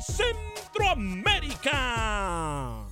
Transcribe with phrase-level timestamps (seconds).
[0.00, 2.86] Centroamérica.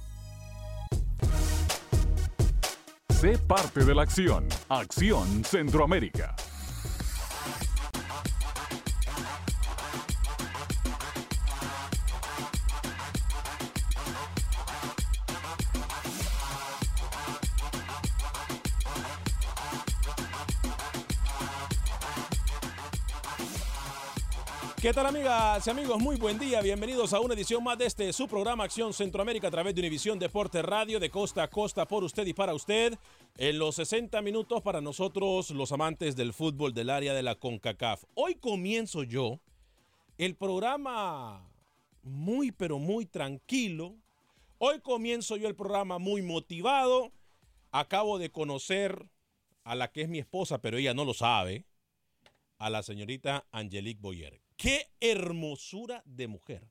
[3.11, 4.49] Sé parte de la acción.
[4.69, 6.35] Acción Centroamérica.
[24.85, 25.99] ¿Qué tal amigas y amigos?
[25.99, 29.51] Muy buen día, bienvenidos a una edición más de este su programa Acción Centroamérica a
[29.51, 32.93] través de Univisión Deporte Radio de costa a costa por usted y para usted
[33.39, 38.05] en los 60 minutos para nosotros los amantes del fútbol del área de la CONCACAF.
[38.13, 39.41] Hoy comienzo yo
[40.19, 41.49] el programa
[42.03, 43.97] muy pero muy tranquilo.
[44.59, 47.11] Hoy comienzo yo el programa muy motivado.
[47.73, 49.09] Acabo de conocer
[49.63, 51.65] a la que es mi esposa, pero ella no lo sabe,
[52.59, 54.44] a la señorita Angelique Boyer.
[54.57, 56.71] Qué hermosura de mujer.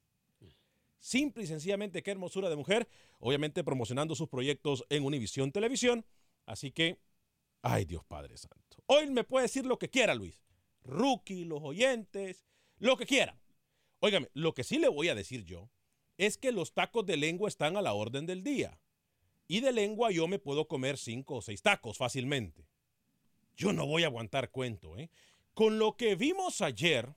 [0.99, 2.87] Simple y sencillamente, qué hermosura de mujer.
[3.19, 6.05] Obviamente promocionando sus proyectos en Univisión Televisión.
[6.45, 7.01] Así que,
[7.61, 8.77] ay Dios Padre Santo.
[8.85, 10.45] Hoy me puede decir lo que quiera, Luis.
[10.83, 12.45] Rookie, los oyentes,
[12.77, 13.37] lo que quiera.
[13.99, 15.69] Óigame, lo que sí le voy a decir yo
[16.17, 18.79] es que los tacos de lengua están a la orden del día.
[19.47, 22.67] Y de lengua yo me puedo comer cinco o seis tacos fácilmente.
[23.55, 25.09] Yo no voy a aguantar cuento, ¿eh?
[25.53, 27.13] Con lo que vimos ayer,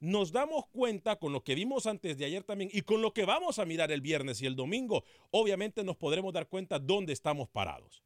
[0.00, 3.24] nos damos cuenta con lo que vimos antes de ayer también y con lo que
[3.24, 7.48] vamos a mirar el viernes y el domingo, obviamente nos podremos dar cuenta dónde estamos
[7.48, 8.04] parados.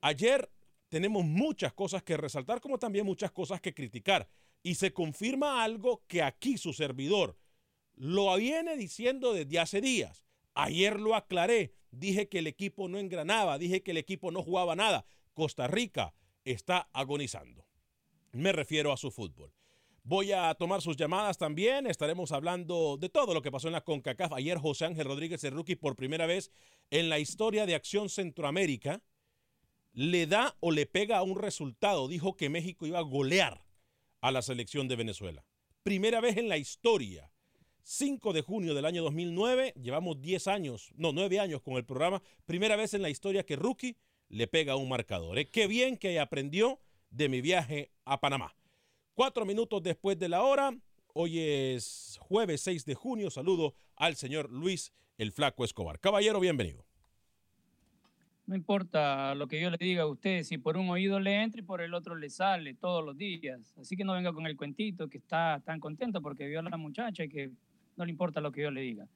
[0.00, 0.50] Ayer
[0.88, 4.28] tenemos muchas cosas que resaltar como también muchas cosas que criticar
[4.62, 7.36] y se confirma algo que aquí su servidor
[7.94, 10.24] lo viene diciendo desde hace días.
[10.54, 14.76] Ayer lo aclaré, dije que el equipo no engranaba, dije que el equipo no jugaba
[14.76, 15.06] nada.
[15.34, 16.14] Costa Rica
[16.44, 17.66] está agonizando.
[18.32, 19.55] Me refiero a su fútbol.
[20.08, 21.88] Voy a tomar sus llamadas también.
[21.88, 24.34] Estaremos hablando de todo lo que pasó en la CONCACAF.
[24.34, 26.52] Ayer José Ángel Rodríguez, el rookie, por primera vez
[26.92, 29.02] en la historia de Acción Centroamérica,
[29.94, 32.06] le da o le pega a un resultado.
[32.06, 33.64] Dijo que México iba a golear
[34.20, 35.44] a la selección de Venezuela.
[35.82, 37.28] Primera vez en la historia.
[37.82, 42.22] 5 de junio del año 2009, llevamos 10 años, no, 9 años con el programa.
[42.44, 43.96] Primera vez en la historia que rookie
[44.28, 45.36] le pega a un marcador.
[45.36, 45.50] ¿eh?
[45.50, 46.78] Qué bien que aprendió
[47.10, 48.54] de mi viaje a Panamá.
[49.16, 50.76] Cuatro minutos después de la hora,
[51.14, 55.98] hoy es jueves 6 de junio, saludo al señor Luis el Flaco Escobar.
[55.98, 56.84] Caballero, bienvenido.
[58.44, 61.62] No importa lo que yo le diga a usted, si por un oído le entra
[61.62, 63.74] y por el otro le sale todos los días.
[63.78, 66.76] Así que no venga con el cuentito que está tan contento porque vio a la
[66.76, 67.50] muchacha y que
[67.96, 69.08] no le importa lo que yo le diga.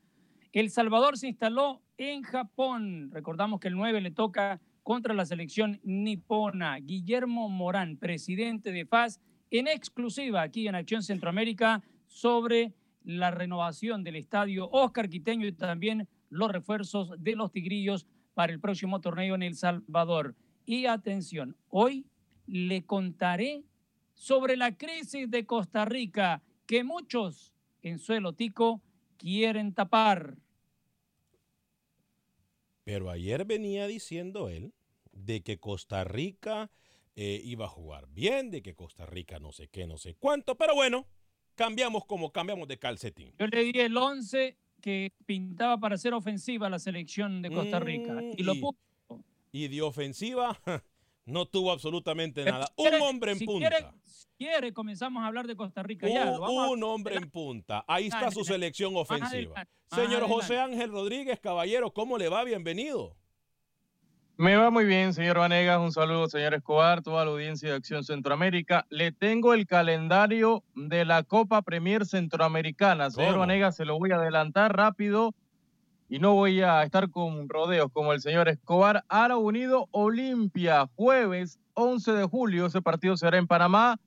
[0.55, 3.11] El Salvador se instaló en Japón.
[3.12, 6.79] Recordamos que el 9 le toca contra la selección nipona.
[6.79, 9.20] Guillermo Morán, presidente de FAS,
[9.50, 12.73] en exclusiva aquí en Acción Centroamérica sobre
[13.05, 18.61] la renovación del estadio Oscar Quiteño y también los refuerzos de los Tigrillos para el
[18.61, 20.37] próximo torneo en El Salvador.
[20.64, 22.06] Y atención, hoy
[22.47, 23.64] le contaré
[24.14, 28.82] sobre la crisis de Costa Rica que muchos en suelo tico
[29.17, 30.37] quieren tapar.
[32.85, 34.73] Pero ayer venía diciendo él
[35.12, 36.70] de que Costa Rica
[37.17, 40.57] eh, iba a jugar bien, de que Costa Rica no sé qué, no sé cuánto,
[40.57, 41.07] pero bueno,
[41.55, 43.35] cambiamos como cambiamos de calcetín.
[43.39, 48.15] Yo le di el 11 que pintaba para ser ofensiva la selección de Costa Rica
[48.15, 48.79] Mm, y lo puso.
[49.53, 50.59] Y de ofensiva
[51.27, 52.73] no tuvo absolutamente nada.
[52.77, 53.69] Un quiere- hombre en si punta.
[53.69, 56.31] Quiere, si quiere, comenzamos a hablar de Costa Rica ya.
[56.31, 57.85] Un, hombre en punta.
[57.87, 59.67] Ahí está su selección ofensiva.
[59.93, 60.59] Señor José.
[60.59, 62.45] Ángel Rodríguez, caballero, ¿cómo le va?
[62.45, 63.17] Bienvenido.
[64.41, 65.79] Me va muy bien, señor Vanegas.
[65.81, 68.87] Un saludo, señor Escobar, toda la audiencia de Acción Centroamérica.
[68.89, 73.11] Le tengo el calendario de la Copa Premier Centroamericana.
[73.11, 73.41] Señor ¿Cómo?
[73.41, 75.35] Vanegas, se lo voy a adelantar rápido
[76.09, 79.05] y no voy a estar con rodeos como el señor Escobar.
[79.11, 82.65] Ara Unido Olimpia, jueves 11 de julio.
[82.65, 84.01] Ese partido será en Panamá.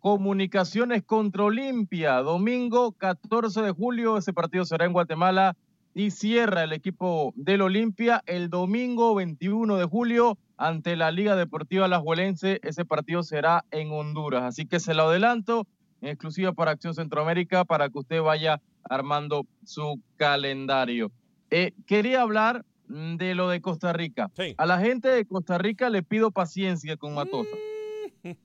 [0.00, 4.18] Comunicaciones contra Olimpia, domingo 14 de julio.
[4.18, 5.56] Ese partido será en Guatemala
[5.94, 11.84] y cierra el equipo del Olimpia el domingo 21 de julio ante la Liga Deportiva
[11.84, 12.60] Alajuelense.
[12.62, 14.42] Ese partido será en Honduras.
[14.42, 15.66] Así que se lo adelanto
[16.00, 21.10] en exclusiva para Acción Centroamérica para que usted vaya armando su calendario.
[21.50, 24.30] Eh, quería hablar mm, de lo de Costa Rica.
[24.34, 24.54] Sí.
[24.56, 27.56] A la gente de Costa Rica le pido paciencia con Matosa.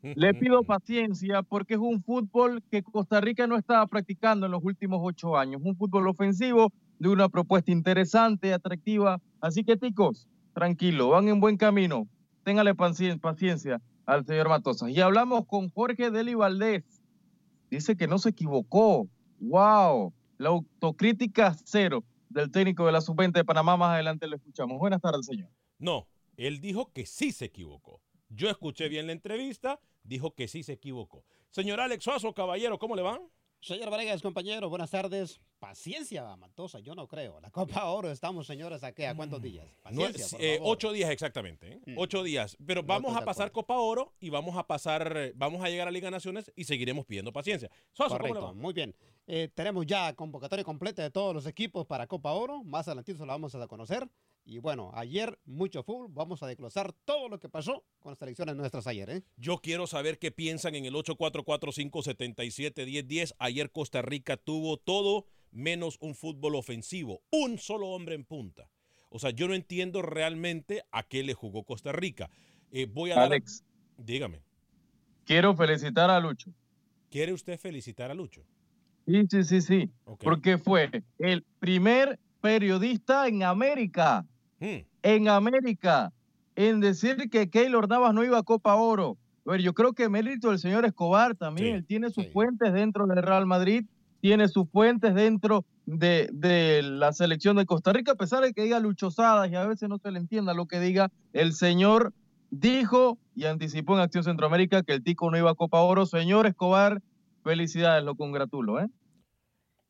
[0.01, 4.63] Le pido paciencia porque es un fútbol que Costa Rica no estaba practicando en los
[4.63, 5.61] últimos ocho años.
[5.63, 9.21] Un fútbol ofensivo de una propuesta interesante, atractiva.
[9.41, 12.07] Así que, ticos, tranquilo, van en buen camino.
[12.43, 14.89] Téngale pacien- paciencia al señor Matosas.
[14.89, 16.83] Y hablamos con Jorge Deli Valdés.
[17.69, 19.07] Dice que no se equivocó.
[19.39, 20.13] ¡Wow!
[20.37, 23.75] La autocrítica cero del técnico de la sub-20 de Panamá.
[23.77, 24.79] Más adelante lo escuchamos.
[24.79, 25.49] Buenas tardes, señor.
[25.79, 26.07] No,
[26.37, 28.01] él dijo que sí se equivocó.
[28.29, 31.23] Yo escuché bien la entrevista, dijo que sí se equivocó.
[31.49, 33.19] Señor Alex Suazo, caballero, ¿cómo le va?
[33.59, 35.41] Señor Vargas, compañero, buenas tardes.
[35.59, 37.39] Paciencia, Matosa, yo no creo.
[37.41, 39.07] La Copa Oro estamos, señores, ¿a qué?
[39.07, 39.65] ¿A cuántos días?
[39.91, 40.73] No, Paciencia, por eh, favor.
[40.73, 41.81] ocho días exactamente, ¿eh?
[41.87, 41.93] Mm.
[41.97, 42.55] ocho días.
[42.65, 43.51] Pero No vamos estoy a pasar.
[43.51, 47.33] Copa Oro y vamos a pasar, vamos a llegar a Liga Naciones y seguiremos pidiendo
[47.33, 47.69] paciencia.
[47.93, 48.95] Suazo, ¿cómo le Correcto, muy bien.
[49.25, 52.63] Eh, tenemos ya convocatoria completa de todos los equipos para Copa Oro.
[52.63, 54.07] Más adelantito se la vamos a conocer.
[54.49, 56.07] Y bueno, ayer mucho fútbol.
[56.09, 59.09] Vamos a desglosar todo lo que pasó con las selecciones nuestras ayer.
[59.09, 59.21] ¿eh?
[59.35, 63.33] Yo quiero saber qué piensan en el 844-577-1010.
[63.39, 67.23] Ayer Costa Rica tuvo todo menos un fútbol ofensivo.
[67.29, 68.69] Un solo hombre en punta.
[69.09, 72.29] O sea, yo no entiendo realmente a qué le jugó Costa Rica.
[72.71, 73.25] Eh, voy a dar...
[73.25, 73.65] Alex,
[73.97, 74.41] Dígame,
[75.25, 76.51] quiero felicitar a Lucho.
[77.09, 78.45] ¿quiere usted felicitar a Lucho?
[79.07, 79.91] Sí, sí, sí, sí.
[80.03, 84.25] Porque fue el primer periodista en América,
[84.59, 84.85] Hmm.
[85.03, 86.11] en América,
[86.55, 89.17] en decir que Keylor Navas no iba a Copa Oro.
[89.45, 91.67] A ver, yo creo que mérito del señor Escobar también.
[91.67, 92.31] Sí, Él tiene sus sí.
[92.31, 93.85] fuentes dentro del Real Madrid,
[94.19, 98.63] tiene sus fuentes dentro de, de la selección de Costa Rica, a pesar de que
[98.63, 102.13] diga luchosadas y a veces no se le entienda lo que diga, el señor
[102.49, 106.05] dijo y anticipó en Acción Centroamérica que el Tico no iba a Copa Oro.
[106.05, 107.01] Señor Escobar,
[107.43, 108.87] felicidades, lo congratulo, ¿eh?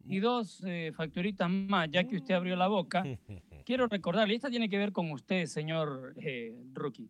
[0.08, 3.04] Y dos eh, facturitas más, ya que usted abrió la boca.
[3.66, 7.10] Quiero recordarle, esta tiene que ver con usted, señor eh, Rookie.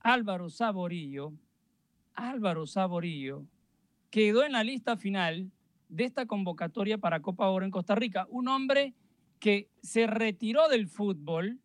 [0.00, 1.32] Álvaro Saborillo,
[2.14, 3.44] Álvaro Saborillo,
[4.10, 5.50] quedó en la lista final
[5.88, 8.26] de esta convocatoria para Copa Oro en Costa Rica.
[8.30, 8.94] Un hombre
[9.38, 11.60] que se retiró del fútbol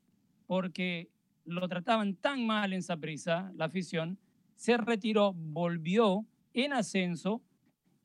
[0.48, 1.10] porque
[1.46, 4.20] lo trataban tan mal en Saprissa, la afición,
[4.56, 7.42] se retiró, volvió en ascenso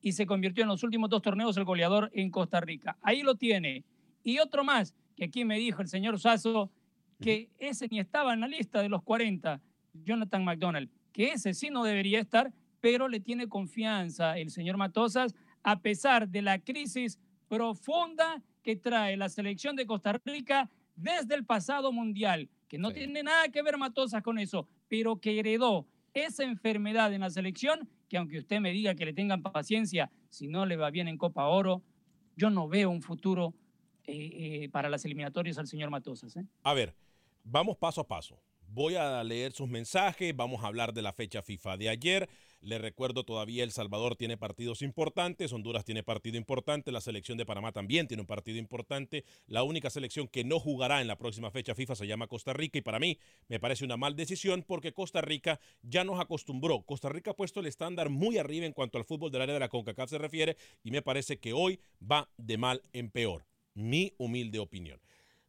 [0.01, 2.97] y se convirtió en los últimos dos torneos el goleador en Costa Rica.
[3.01, 3.83] Ahí lo tiene.
[4.23, 6.71] Y otro más, que aquí me dijo el señor Sazo,
[7.19, 9.61] que ese ni estaba en la lista de los 40,
[9.93, 15.33] Jonathan McDonald, que ese sí no debería estar, pero le tiene confianza el señor Matosas,
[15.63, 21.45] a pesar de la crisis profunda que trae la selección de Costa Rica desde el
[21.45, 26.43] pasado mundial, que no tiene nada que ver Matosas con eso, pero que heredó esa
[26.43, 30.65] enfermedad en la selección, que aunque usted me diga que le tengan paciencia, si no
[30.65, 31.83] le va bien en Copa Oro,
[32.35, 33.53] yo no veo un futuro
[34.05, 36.35] eh, eh, para las eliminatorias al señor Matosas.
[36.37, 36.45] ¿eh?
[36.63, 36.95] A ver,
[37.43, 38.41] vamos paso a paso.
[38.69, 42.29] Voy a leer sus mensajes, vamos a hablar de la fecha FIFA de ayer.
[42.59, 47.45] Le recuerdo todavía El Salvador tiene partidos importantes, Honduras tiene partido importante, la selección de
[47.45, 49.25] Panamá también tiene un partido importante.
[49.45, 52.79] La única selección que no jugará en la próxima fecha FIFA se llama Costa Rica
[52.79, 56.81] y para mí me parece una mal decisión porque Costa Rica ya nos acostumbró.
[56.81, 59.59] Costa Rica ha puesto el estándar muy arriba en cuanto al fútbol del área de
[59.59, 63.45] la CONCACAF se refiere y me parece que hoy va de mal en peor.
[63.75, 64.99] Mi humilde opinión.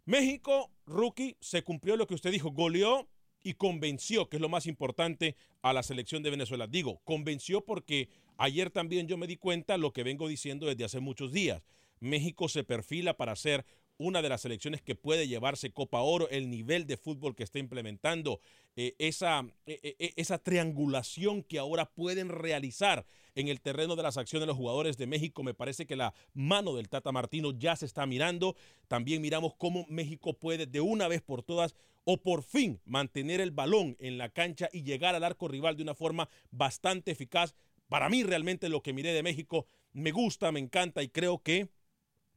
[0.04, 3.08] México, rookie, se cumplió lo que usted dijo, goleó
[3.42, 6.66] y convenció, que es lo más importante, a la selección de Venezuela.
[6.66, 11.00] Digo, convenció porque ayer también yo me di cuenta lo que vengo diciendo desde hace
[11.00, 11.62] muchos días.
[12.00, 13.64] México se perfila para ser
[13.98, 17.58] una de las selecciones que puede llevarse Copa Oro, el nivel de fútbol que está
[17.58, 18.40] implementando,
[18.80, 23.04] eh, esa, eh, eh, esa triangulación que ahora pueden realizar
[23.34, 25.42] en el terreno de las acciones de los jugadores de México.
[25.42, 28.54] Me parece que la mano del Tata Martino ya se está mirando.
[28.86, 33.50] También miramos cómo México puede de una vez por todas o por fin mantener el
[33.50, 37.56] balón en la cancha y llegar al arco rival de una forma bastante eficaz.
[37.88, 41.68] Para mí realmente lo que miré de México me gusta, me encanta y creo que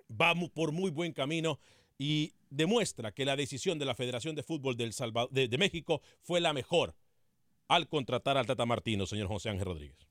[0.07, 1.60] vamos por muy buen camino
[2.01, 4.91] y demuestra que la decisión de la Federación de Fútbol del
[5.29, 6.96] de, de, México fue la mejor
[7.67, 10.10] al contratar al Tata Martino, señor José Ángel Rodríguez.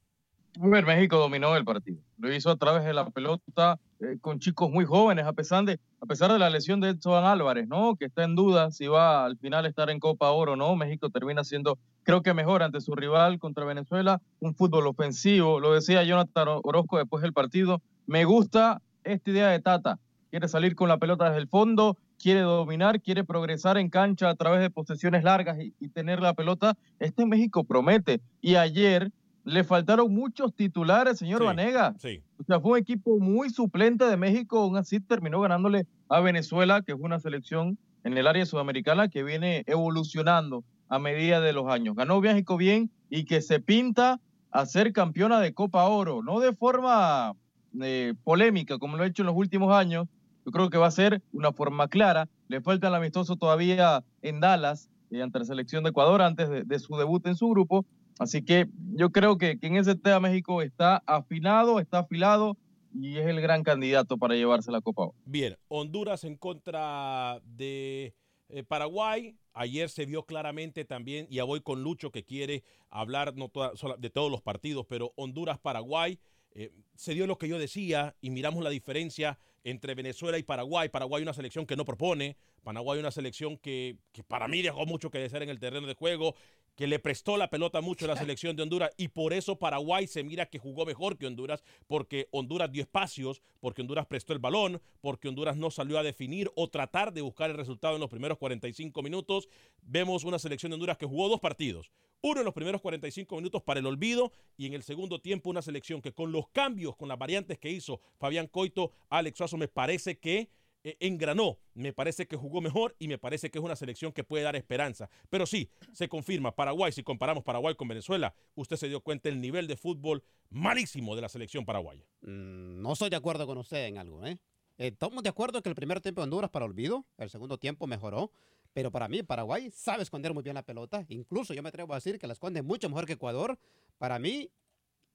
[0.63, 2.01] A ver, México dominó el partido.
[2.17, 5.81] Lo hizo a través de la pelota eh, con chicos muy jóvenes, a pesar, de,
[6.01, 7.97] a pesar de la lesión de Edson Álvarez, ¿no?
[7.97, 10.77] Que está en duda si va al final a estar en Copa Oro o no.
[10.77, 14.23] México termina siendo, creo que mejor ante su rival contra Venezuela.
[14.39, 15.59] Un fútbol ofensivo.
[15.59, 17.83] Lo decía Jonathan Orozco después del partido.
[18.07, 19.99] Me gusta esta idea de Tata
[20.31, 24.35] quiere salir con la pelota desde el fondo, quiere dominar, quiere progresar en cancha a
[24.35, 26.77] través de posesiones largas y, tener la pelota.
[26.99, 28.21] Este México promete.
[28.41, 29.11] Y ayer
[29.45, 31.95] le faltaron muchos titulares, señor Vanega.
[31.99, 32.23] Sí.
[32.39, 36.83] O sea, fue un equipo muy suplente de México, aún así terminó ganándole a Venezuela,
[36.83, 41.69] que es una selección en el área sudamericana que viene evolucionando a medida de los
[41.69, 41.97] años.
[41.97, 44.21] Ganó México bien y que se pinta
[44.51, 47.35] a ser campeona de Copa Oro, no de forma
[47.81, 50.09] eh, polémica como lo ha hecho en los últimos años,
[50.51, 52.29] yo creo que va a ser una forma clara.
[52.49, 56.79] Le falta el amistoso todavía en Dallas eh, ante la selección de Ecuador antes de,
[56.81, 57.87] su debut en su grupo.
[58.19, 58.67] Así que
[58.97, 62.57] yo creo que, en ese tema México está afinado, está afilado
[62.93, 65.11] y es el gran candidato para llevarse la Copa.
[65.25, 68.13] Bien, Honduras en contra de
[68.49, 69.37] eh, Paraguay.
[69.53, 73.53] Ayer se vio claramente también, ya voy con Lucho que quiere hablar no
[73.99, 76.19] de todos los partidos, pero Honduras-Paraguay.
[76.53, 80.89] Eh, se dio lo que yo decía y miramos la diferencia entre Venezuela y Paraguay.
[80.89, 85.11] Paraguay una selección que no propone, Paraguay una selección que, que para mí dejó mucho
[85.11, 86.35] que desear en el terreno de juego
[86.81, 90.07] que le prestó la pelota mucho a la selección de Honduras y por eso Paraguay
[90.07, 94.39] se mira que jugó mejor que Honduras, porque Honduras dio espacios, porque Honduras prestó el
[94.39, 98.09] balón, porque Honduras no salió a definir o tratar de buscar el resultado en los
[98.09, 99.51] primeros 45 minutos.
[99.83, 101.91] Vemos una selección de Honduras que jugó dos partidos,
[102.23, 105.61] uno en los primeros 45 minutos para el olvido y en el segundo tiempo una
[105.61, 109.69] selección que con los cambios, con las variantes que hizo Fabián Coito, Alex Suazo, me
[109.69, 110.49] parece que
[110.83, 111.59] eh, engranó.
[111.75, 114.57] Me parece que jugó mejor y me parece que es una selección que puede dar
[114.57, 115.11] esperanza.
[115.29, 119.41] Pero sí, se confirma, Paraguay, si comparamos Paraguay con Venezuela, usted se dio cuenta el
[119.41, 122.05] nivel de fútbol malísimo de la selección paraguaya.
[122.23, 124.39] Mm, no estoy de acuerdo con usted en algo, ¿eh?
[124.79, 128.33] Estamos de acuerdo que el primer tiempo de Honduras para olvido, el segundo tiempo mejoró,
[128.73, 131.97] pero para mí Paraguay sabe esconder muy bien la pelota, incluso yo me atrevo a
[131.97, 133.59] decir que la esconde mucho mejor que Ecuador.
[133.99, 134.51] Para mí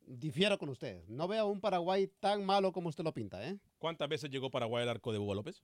[0.07, 1.03] difiero con usted.
[1.07, 3.57] No veo un Paraguay tan malo como usted lo pinta, ¿eh?
[3.77, 5.63] ¿Cuántas veces llegó Paraguay al arco de Hugo López?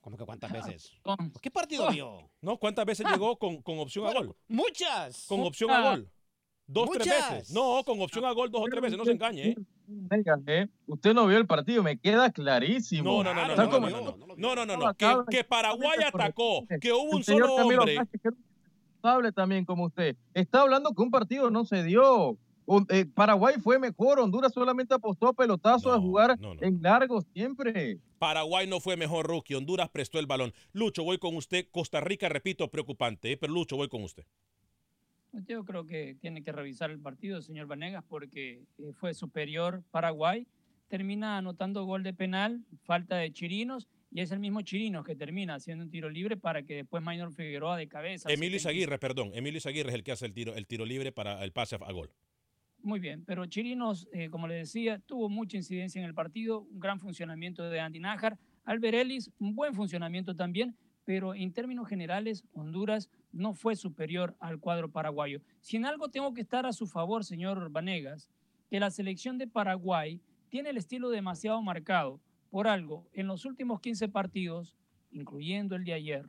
[0.00, 0.92] ¿Cómo que cuántas veces?
[1.42, 2.30] ¿Qué partido vio?
[2.40, 4.36] No, ¿cuántas veces llegó con, con opción a gol?
[4.48, 5.26] Muchas.
[5.26, 6.10] Con opción a gol.
[6.66, 7.50] Dos, tres veces.
[7.50, 8.98] No, con opción a gol dos o tres veces.
[8.98, 9.56] No se engañe, ¿eh?
[10.46, 10.66] ¿eh?
[10.86, 13.22] Usted no vio el partido, me queda clarísimo.
[13.22, 14.36] No, no, no, no.
[14.36, 14.94] No, no, no, no.
[14.94, 17.98] Que, que Paraguay atacó, que hubo un solo hombre.
[19.02, 20.16] Hable también como usted.
[20.32, 22.38] Está hablando que un partido no se dio.
[22.88, 27.98] Eh, Paraguay fue mejor, Honduras solamente apostó a pelotazo a jugar en largo siempre.
[28.18, 30.52] Paraguay no fue mejor rookie, Honduras prestó el balón.
[30.72, 31.66] Lucho, voy con usted.
[31.70, 33.36] Costa Rica, repito, preocupante, ¿eh?
[33.36, 34.24] pero Lucho, voy con usted.
[35.46, 40.46] Yo creo que tiene que revisar el partido, señor Vanegas, porque eh, fue superior Paraguay.
[40.88, 45.56] Termina anotando gol de penal, falta de Chirinos, y es el mismo Chirinos que termina
[45.56, 48.30] haciendo un tiro libre para que después Maynor Figueroa de cabeza.
[48.30, 49.32] Emilio Aguirre, perdón.
[49.34, 51.92] Emilio Aguirre es el que hace el tiro, el tiro libre para el pase a
[51.92, 52.10] gol.
[52.84, 56.80] Muy bien, pero Chirinos, eh, como le decía, tuvo mucha incidencia en el partido, un
[56.80, 58.38] gran funcionamiento de Andy Nájar.
[58.62, 60.76] Albert Ellis, un buen funcionamiento también,
[61.06, 65.40] pero en términos generales, Honduras no fue superior al cuadro paraguayo.
[65.62, 68.28] Si en algo tengo que estar a su favor, señor Vanegas,
[68.68, 72.20] que la selección de Paraguay tiene el estilo demasiado marcado.
[72.50, 74.76] Por algo, en los últimos 15 partidos,
[75.10, 76.28] incluyendo el de ayer,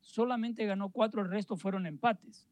[0.00, 2.48] solamente ganó cuatro, el resto fueron empates.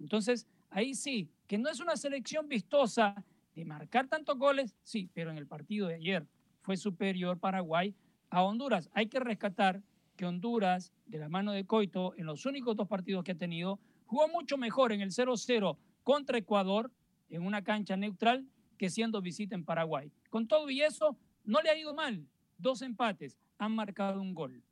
[0.00, 3.24] Entonces, ahí sí, que no es una selección vistosa
[3.54, 6.26] de marcar tantos goles, sí, pero en el partido de ayer
[6.62, 7.94] fue superior Paraguay
[8.30, 8.90] a Honduras.
[8.94, 9.82] Hay que rescatar
[10.16, 13.78] que Honduras, de la mano de Coito, en los únicos dos partidos que ha tenido,
[14.06, 16.90] jugó mucho mejor en el 0-0 contra Ecuador,
[17.28, 18.46] en una cancha neutral,
[18.78, 20.10] que siendo visita en Paraguay.
[20.30, 22.26] Con todo y eso, no le ha ido mal.
[22.58, 24.62] Dos empates, han marcado un gol.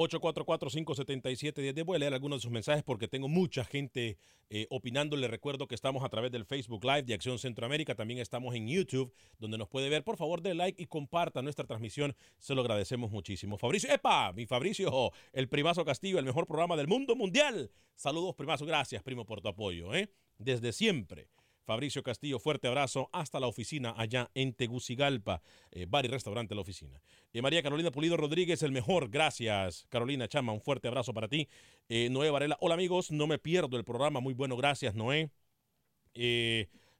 [0.00, 1.84] 844-577-10.
[1.84, 4.16] Voy a leer algunos de sus mensajes porque tengo mucha gente
[4.48, 5.16] eh, opinando.
[5.16, 7.94] Le recuerdo que estamos a través del Facebook Live de Acción Centroamérica.
[7.94, 10.02] También estamos en YouTube, donde nos puede ver.
[10.02, 12.16] Por favor, de like y comparta nuestra transmisión.
[12.38, 13.58] Se lo agradecemos muchísimo.
[13.58, 14.32] Fabricio, ¡epa!
[14.32, 17.70] Mi Fabricio, el Primazo Castillo, el mejor programa del mundo mundial.
[17.94, 18.64] Saludos, Primazo.
[18.64, 19.94] Gracias, primo, por tu apoyo.
[19.94, 20.10] ¿eh?
[20.38, 21.28] Desde siempre.
[21.70, 26.62] Fabricio Castillo, fuerte abrazo hasta la oficina allá en Tegucigalpa, eh, bar y restaurante la
[26.62, 27.00] oficina.
[27.32, 29.86] Eh, María Carolina Pulido Rodríguez, el mejor, gracias.
[29.88, 31.46] Carolina Chama, un fuerte abrazo para ti.
[31.88, 35.30] Eh, Noé Varela, hola amigos, no me pierdo el programa, muy bueno, gracias Noé.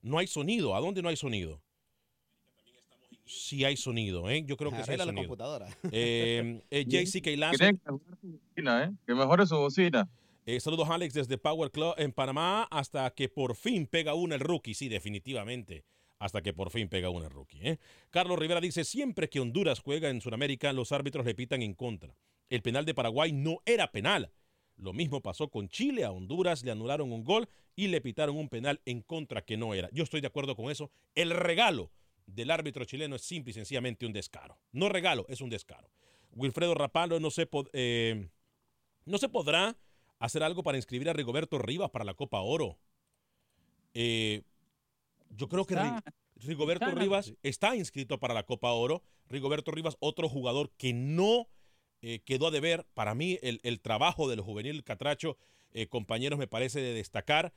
[0.03, 1.61] no hay sonido, ¿a dónde no hay sonido?
[3.27, 4.45] Sí hay sonido, ¿eh?
[4.45, 5.27] Yo creo que sí hay la sonido.
[5.27, 5.67] computadora.
[5.91, 7.59] Eh, JC Keilazo.
[7.59, 8.93] Que mejorar su bocina, ¿eh?
[9.05, 10.09] Que mejore su bocina.
[10.53, 14.41] Eh, saludos Alex desde Power Club en Panamá hasta que por fin pega una el
[14.41, 14.75] rookie.
[14.75, 15.85] Sí, definitivamente.
[16.19, 17.61] Hasta que por fin pega una el rookie.
[17.63, 17.79] ¿eh?
[18.11, 22.17] Carlos Rivera dice, siempre que Honduras juega en Sudamérica, los árbitros le pitan en contra.
[22.49, 24.33] El penal de Paraguay no era penal.
[24.77, 26.03] Lo mismo pasó con Chile.
[26.03, 29.73] A Honduras le anularon un gol y le pitaron un penal en contra que no
[29.73, 29.89] era.
[29.93, 30.91] Yo estoy de acuerdo con eso.
[31.15, 31.93] El regalo
[32.27, 34.59] del árbitro chileno es simple y sencillamente un descaro.
[34.73, 35.93] No regalo, es un descaro.
[36.33, 38.29] Wilfredo Rapalo no se, eh,
[39.05, 39.77] no se podrá
[40.21, 42.79] hacer algo para inscribir a Rigoberto Rivas para la Copa Oro.
[43.95, 44.43] Eh,
[45.31, 45.77] yo creo que
[46.37, 49.03] Rigoberto Rivas está inscrito para la Copa Oro.
[49.29, 51.49] Rigoberto Rivas, otro jugador que no
[52.03, 52.87] eh, quedó a deber.
[52.95, 55.39] Para mí, el, trabajo del juvenil Catracho,
[55.73, 57.53] eh, compañeros, me parece de destacar.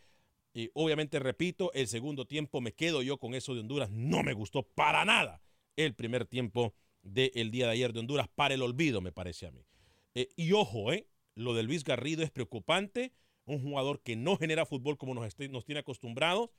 [0.53, 3.89] Y obviamente, repito, el segundo tiempo me quedo yo con eso de Honduras.
[3.91, 5.41] No me gustó para nada
[5.75, 9.51] el primer tiempo del día de ayer de Honduras para el olvido, me parece a
[9.51, 9.65] mí.
[10.13, 13.13] y ojo, eh, lo de Luis Garrido es preocupante,
[13.45, 16.49] un jugador que no genera fútbol como nos, nos tiene acostumbrados.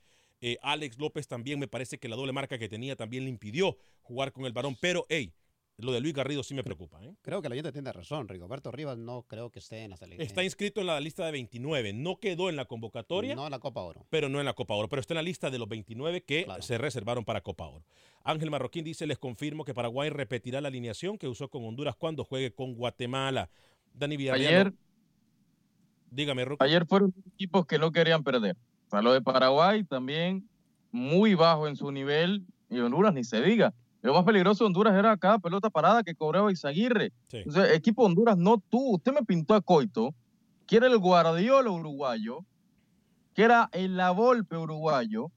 [0.41, 3.77] Eh, Alex López también me parece que la doble marca que tenía también le impidió
[4.01, 5.33] jugar con el varón, pero hey,
[5.77, 7.03] lo de Luis Garrido sí me preocupa.
[7.03, 7.13] ¿eh?
[7.21, 8.29] Creo que la gente tiene razón.
[8.29, 10.25] Rigoberto Rivas no creo que esté en la selección.
[10.25, 11.91] Está inscrito en la lista de 29.
[11.93, 13.35] No quedó en la convocatoria.
[13.35, 14.05] No en la Copa Oro.
[14.09, 14.87] Pero no en la Copa Oro.
[14.87, 17.85] Pero está en la lista de los 29 que se reservaron para Copa Oro.
[18.23, 22.23] Ángel Marroquín dice, les confirmo que Paraguay repetirá la alineación que usó con Honduras cuando
[22.23, 23.49] juegue con Guatemala.
[23.97, 24.47] Dani Villarreal.
[24.47, 24.73] Ayer,
[26.11, 28.55] dígame, Ayer fueron equipos que no querían perder.
[28.87, 30.47] O sea, lo de Paraguay también
[30.91, 33.73] muy bajo en su nivel y Honduras ni se diga.
[34.01, 37.11] Lo más peligroso de Honduras era cada pelota parada que cobraba Izaguirre.
[37.31, 38.95] Entonces, equipo Honduras no tú.
[38.95, 40.13] Usted me pintó a Coito,
[40.67, 42.45] que era el Guardiola uruguayo,
[43.33, 45.31] que era el La Volpe uruguayo.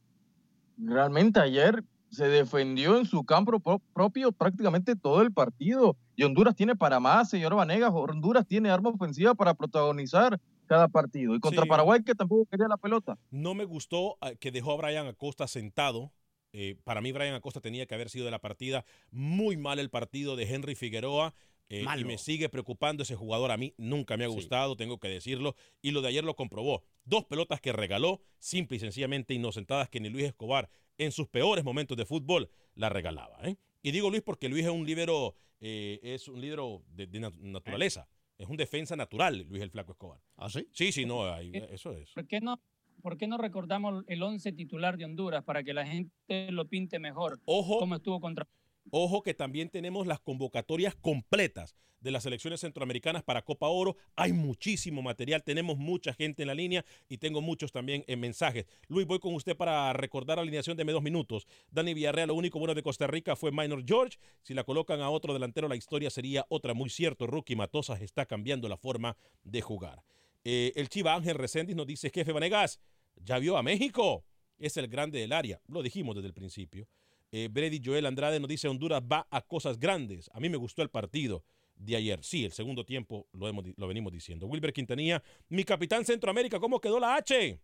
[0.77, 5.97] Realmente ayer se defendió en su campo propio prácticamente todo el partido.
[6.19, 7.93] Y Honduras tiene para más, señor Vanegas.
[7.95, 11.37] Honduras tiene arma ofensiva para protagonizar cada partido.
[11.37, 13.17] Y contra Paraguay, que tampoco quería la pelota.
[13.31, 16.13] No me gustó ah, que dejó a Brian Acosta sentado.
[16.53, 18.85] Eh, para mí, Brian Acosta tenía que haber sido de la partida.
[19.13, 21.35] Muy mal el partido de Henry Figueroa.
[21.69, 23.53] Eh, y me sigue preocupando ese jugador.
[23.53, 25.55] A mí nunca me ha gustado, tengo que decirlo.
[25.83, 26.83] Y lo de ayer lo comprobó.
[27.05, 31.65] Dos pelotas que regaló, simple y sencillamente inocentadas que ni Luis Escobar en sus peores
[31.65, 33.39] momentos de fútbol la regalaba.
[33.45, 33.57] ¿eh?
[33.83, 37.07] Y digo Luis porque Luis es un libero, eh, es un libro de,
[37.41, 38.09] naturaleza.
[38.37, 40.21] Es un defensa natural, Luis el Flaco Escobar.
[40.37, 40.69] ¿Ah, sí?
[40.73, 42.13] Sí, sí, no, eso es.
[42.13, 42.61] ¿Por qué no,
[43.03, 46.99] ¿Por qué no recordamos el 11 titular de Honduras para que la gente lo pinte
[46.99, 47.41] mejor?
[47.45, 47.79] Ojo.
[47.79, 48.47] Cómo estuvo contra
[48.91, 53.97] Ojo que también tenemos las convocatorias completas de las selecciones centroamericanas para Copa Oro.
[54.17, 58.67] Hay muchísimo material, tenemos mucha gente en la línea y tengo muchos también en mensajes.
[58.89, 61.47] Luis, voy con usted para recordar la alineación de dos minutos.
[61.71, 64.19] Dani Villarreal, lo único bueno de Costa Rica fue Minor George.
[64.43, 66.75] Si la colocan a otro delantero, la historia sería otra.
[66.75, 70.03] Muy cierto, Rookie Matosas está cambiando la forma de jugar.
[70.45, 72.81] Eh, el Chiva Ángel Reséndiz nos dice, jefe Vanegas,
[73.17, 74.25] Ya vio a México.
[74.59, 75.61] Es el grande del área.
[75.69, 76.89] Lo dijimos desde el principio.
[77.31, 80.31] Eh, Brady Joel Andrade nos dice Honduras va a cosas grandes.
[80.33, 81.45] A mí me gustó el partido
[81.77, 82.25] de ayer.
[82.25, 84.47] Sí, el segundo tiempo lo, hemos, lo venimos diciendo.
[84.47, 87.61] Wilber Quintanilla, mi capitán Centroamérica, ¿cómo quedó la H?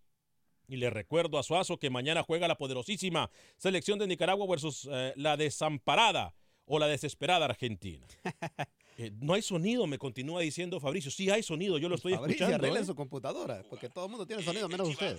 [0.66, 5.12] Y le recuerdo a Suazo que mañana juega la poderosísima selección de Nicaragua versus eh,
[5.16, 6.34] la desamparada
[6.66, 8.06] o la desesperada Argentina.
[8.96, 11.10] Eh, no hay sonido, me continúa diciendo Fabricio.
[11.10, 12.64] Sí hay sonido, yo lo estoy Fabricio, escuchando.
[12.64, 12.86] arreglen ¿eh?
[12.86, 15.18] su computadora, porque todo el mundo tiene sonido menos usted.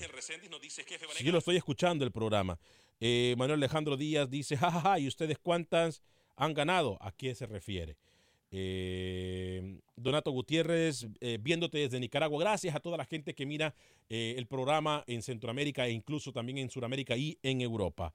[1.17, 2.57] Sí, yo lo estoy escuchando el programa.
[2.99, 6.01] Eh, Manuel Alejandro Díaz dice, jajaja, ¿y ustedes cuántas
[6.35, 6.97] han ganado?
[7.01, 7.97] ¿A qué se refiere?
[8.51, 12.39] Eh, Donato Gutiérrez, eh, viéndote desde Nicaragua.
[12.39, 13.75] Gracias a toda la gente que mira
[14.07, 18.13] el programa en Centroamérica e incluso también en Sudamérica y en Europa.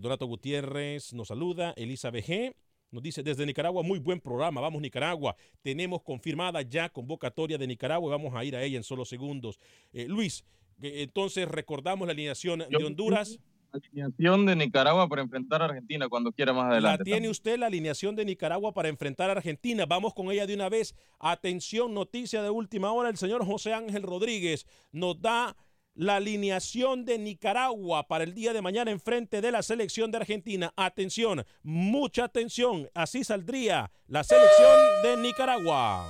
[0.00, 1.74] Donato Gutiérrez nos saluda.
[1.76, 2.56] Elisa BG
[2.90, 4.62] nos dice desde Nicaragua, muy buen programa.
[4.62, 5.36] Vamos Nicaragua.
[5.60, 9.60] Tenemos confirmada ya convocatoria de Nicaragua y vamos a ir a ella en solo segundos.
[9.92, 10.44] Luis,
[10.80, 13.38] entonces recordamos la alineación de Honduras.
[13.72, 17.04] Alineación de Nicaragua para enfrentar a Argentina cuando quiera más La adelante.
[17.04, 19.84] tiene usted la alineación de Nicaragua para enfrentar a Argentina.
[19.86, 20.94] Vamos con ella de una vez.
[21.18, 23.10] Atención, noticia de última hora.
[23.10, 25.56] El señor José Ángel Rodríguez nos da
[25.94, 30.18] la alineación de Nicaragua para el día de mañana en frente de la selección de
[30.18, 30.72] Argentina.
[30.76, 32.88] Atención, mucha atención.
[32.94, 36.06] Así saldría la selección de Nicaragua.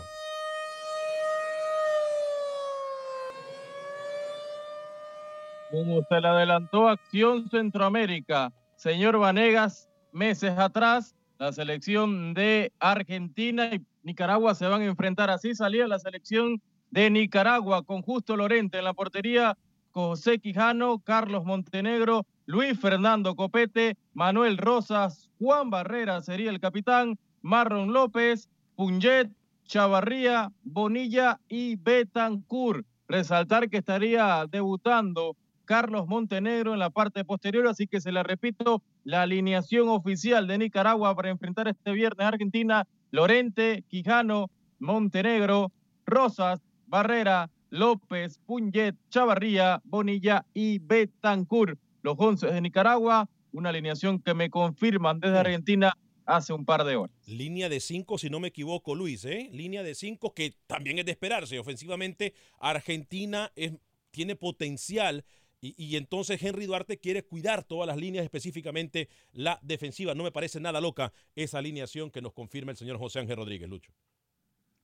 [5.70, 13.84] Como se le adelantó Acción Centroamérica, señor Vanegas, meses atrás, la selección de Argentina y
[14.02, 15.28] Nicaragua se van a enfrentar.
[15.28, 19.58] Así salía la selección de Nicaragua con Justo Lorente en la portería,
[19.90, 27.92] José Quijano, Carlos Montenegro, Luis Fernando Copete, Manuel Rosas, Juan Barrera sería el capitán, Marlon
[27.92, 29.30] López, Punjet,
[29.64, 32.86] Chavarría, Bonilla y Betancourt.
[33.06, 35.36] Resaltar que estaría debutando
[35.68, 40.56] Carlos Montenegro en la parte posterior, así que se la repito, la alineación oficial de
[40.56, 45.70] Nicaragua para enfrentar este viernes a Argentina, Lorente, Quijano, Montenegro,
[46.06, 51.78] Rosas, Barrera, López, Puñet, Chavarría, Bonilla y Betancourt.
[52.00, 55.92] Los 11 de Nicaragua, una alineación que me confirman desde Argentina
[56.24, 57.14] hace un par de horas.
[57.26, 59.50] Línea de cinco, si no me equivoco, Luis, ¿eh?
[59.52, 61.58] Línea de cinco que también es de esperarse.
[61.58, 63.74] Ofensivamente, Argentina es-
[64.10, 65.24] tiene potencial
[65.60, 70.14] y, entonces Henry Duarte quiere cuidar todas las líneas, específicamente la defensiva.
[70.14, 73.68] No me parece nada loca esa alineación que nos confirma el señor José Ángel Rodríguez,
[73.68, 73.92] Lucho.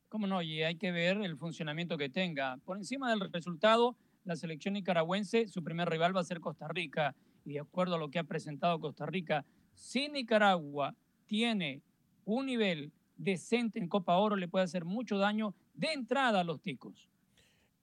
[0.09, 0.43] ¿Cómo no?
[0.43, 2.57] Y hay que ver el funcionamiento que tenga.
[2.65, 7.15] Por encima del resultado, la selección nicaragüense, su primer rival va a ser Costa Rica.
[7.45, 11.83] Y de acuerdo a lo que ha presentado Costa Rica, si Nicaragua tiene
[12.25, 16.61] un nivel decente en Copa Oro, le puede hacer mucho daño de entrada a los
[16.61, 17.09] ticos.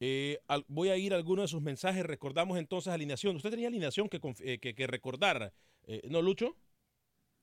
[0.04, 2.04] Eh, al- voy a ir a algunos de sus mensajes.
[2.04, 3.36] Recordamos entonces alineación.
[3.36, 5.54] Usted tenía alineación que, eh, que, que recordar,
[5.86, 6.58] eh, ¿no, Lucho?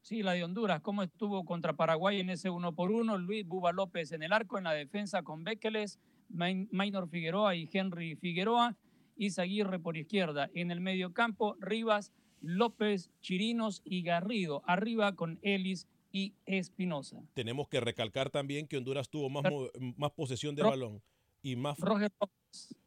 [0.02, 3.70] Sí, la de Honduras, cómo estuvo contra Paraguay en ese uno por uno, Luis Buba
[3.72, 8.76] López en el arco, en la defensa con Bekeles, Main- Maynor Figueroa y Henry Figueroa,
[9.16, 10.50] y Zaguirre por izquierda.
[10.54, 14.62] En el medio campo, Rivas, López, Chirinos y Garrido.
[14.66, 17.20] Arriba con Ellis y Espinosa.
[17.34, 19.44] Tenemos que recalcar también que Honduras tuvo más,
[19.96, 21.02] más posesión de Ro- balón
[21.42, 22.10] y más, Roger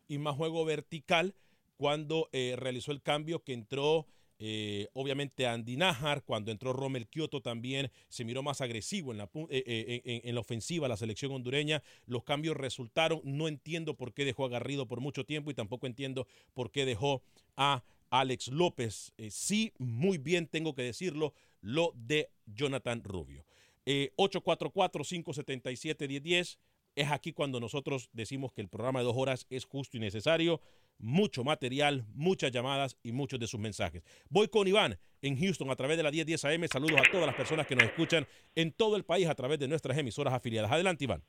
[0.08, 1.36] y más juego vertical
[1.78, 4.08] cuando eh, realizó el cambio que entró
[4.44, 9.30] eh, obviamente Andy Najar, cuando entró Romel Kioto también se miró más agresivo en la,
[9.50, 11.84] eh, en, la ofensiva la selección hondureña.
[12.08, 13.22] Los cambios resultaron.
[13.24, 16.86] No entiendo por qué dejó a Garrido por mucho tiempo y tampoco entiendo por qué
[16.86, 17.22] dejó
[17.56, 19.14] a Alex López.
[19.30, 23.46] Sí, muy bien, tengo que decirlo, lo de Jonathan Rubio.
[23.86, 26.58] Eh, 844-577-1010.
[26.96, 30.60] Es aquí cuando nosotros decimos que el programa de dos horas es justo y necesario.
[31.00, 34.04] Mucho material, muchas llamadas y muchos de sus mensajes.
[34.30, 36.68] Voy con Iván en Houston a través de la 1010 AM.
[36.68, 39.68] Saludos a todas las personas que nos escuchan en todo el país a través de
[39.68, 40.72] nuestras emisoras afiliadas.
[40.72, 41.24] Adelante, Iván.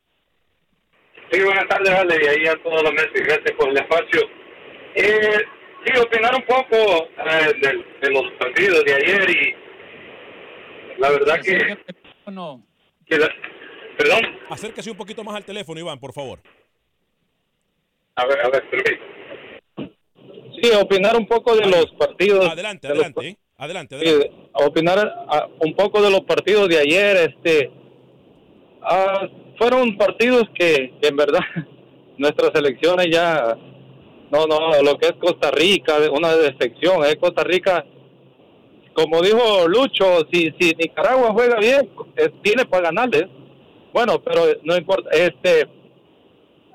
[1.30, 3.12] Sí, buenas tardes, Ale, y ahí a todos los meses.
[3.14, 4.20] Gracias por el espacio.
[4.96, 5.38] Eh,
[5.86, 11.78] sí, opinar un poco eh, de, de los partidos de ayer y la verdad que,
[12.30, 12.62] No.
[13.06, 13.32] que la-
[13.96, 16.40] perdón, Acérquese un poquito más al teléfono, Iván, por favor.
[18.16, 19.12] a ver, a ver, permítame.
[20.62, 22.48] Sí, opinar un poco de los partidos.
[22.48, 23.36] Adelante, de los- adelante, ¿eh?
[23.56, 27.70] adelante, Sí, opinar ah, un poco de los partidos de ayer, este,
[28.82, 29.26] ah,
[29.58, 31.40] fueron partidos que, que en verdad
[32.18, 33.56] nuestras selecciones ya,
[34.30, 37.16] no, no, lo que es Costa Rica, una decepción, ¿eh?
[37.16, 37.84] Costa Rica,
[38.94, 41.88] como dijo Lucho, si, si Nicaragua juega bien,
[42.42, 43.24] tiene para ganarles.
[43.92, 45.68] Bueno, pero no importa, este,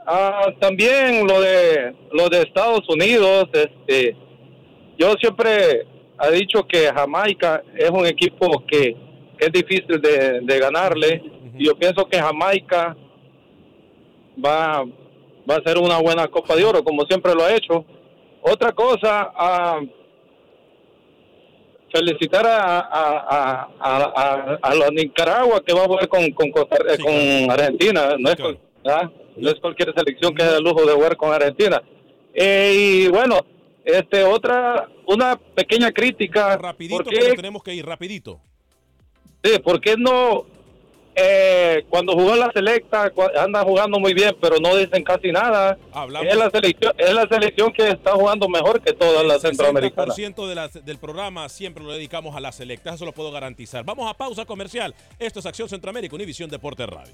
[0.06, 4.16] ah, también lo de, lo de Estados Unidos, este,
[4.98, 5.88] yo siempre
[6.22, 8.96] he dicho que Jamaica es un equipo que,
[9.38, 11.24] que es difícil de, de ganarle
[11.58, 12.96] y yo pienso que Jamaica
[14.44, 14.84] va,
[15.50, 17.84] va a ser una buena Copa de Oro, como siempre lo ha hecho.
[18.42, 19.82] Otra cosa, ah,
[21.92, 26.78] felicitar a, a, a, a, a la Nicaragua que va a jugar con, con, Costa-
[26.90, 28.16] eh, con Argentina.
[28.20, 28.60] No es, cual-
[29.38, 31.82] no es cualquier selección que da el lujo de jugar con Argentina.
[32.34, 33.40] Eh, y bueno,
[33.86, 36.58] este otra, una pequeña crítica.
[36.58, 38.40] Rapidito, ¿Por porque tenemos que ir rapidito.
[39.44, 40.46] sí, ¿por qué no
[41.20, 45.76] eh, cuando jugó en la selecta anda jugando muy bien, pero no dicen casi nada?
[45.92, 50.16] Hablamos- Es la selección, es la selección que está jugando mejor que todas las centroamericanas.
[50.16, 53.84] 60% de las- del programa siempre lo dedicamos a las selectas, eso lo puedo garantizar.
[53.84, 54.94] Vamos a pausa comercial.
[55.18, 57.14] Esto es Acción Centroamérica, Univisión Deporte Radio.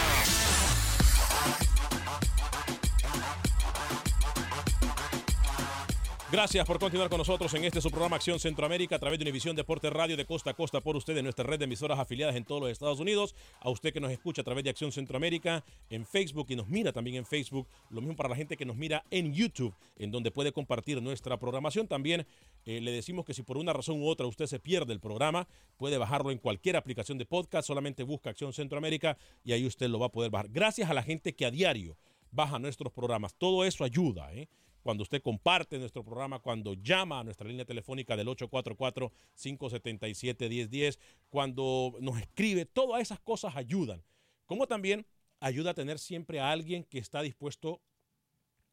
[6.31, 9.53] Gracias por continuar con nosotros en este su programa Acción Centroamérica a través de Univisión
[9.53, 12.45] Deporte Radio de costa a costa por usted en nuestra red de emisoras afiliadas en
[12.45, 13.35] todos los Estados Unidos.
[13.59, 16.93] A usted que nos escucha a través de Acción Centroamérica en Facebook y nos mira
[16.93, 17.67] también en Facebook.
[17.89, 21.37] Lo mismo para la gente que nos mira en YouTube, en donde puede compartir nuestra
[21.37, 21.85] programación.
[21.85, 22.25] También
[22.65, 25.49] eh, le decimos que si por una razón u otra usted se pierde el programa,
[25.75, 27.67] puede bajarlo en cualquier aplicación de podcast.
[27.67, 30.47] Solamente busca Acción Centroamérica y ahí usted lo va a poder bajar.
[30.49, 31.97] Gracias a la gente que a diario
[32.31, 33.35] baja nuestros programas.
[33.35, 34.47] Todo eso ayuda, ¿eh?
[34.81, 40.97] Cuando usted comparte nuestro programa, cuando llama a nuestra línea telefónica del 844-577-1010,
[41.29, 44.03] cuando nos escribe, todas esas cosas ayudan.
[44.45, 45.05] Como también
[45.39, 47.81] ayuda a tener siempre a alguien que está dispuesto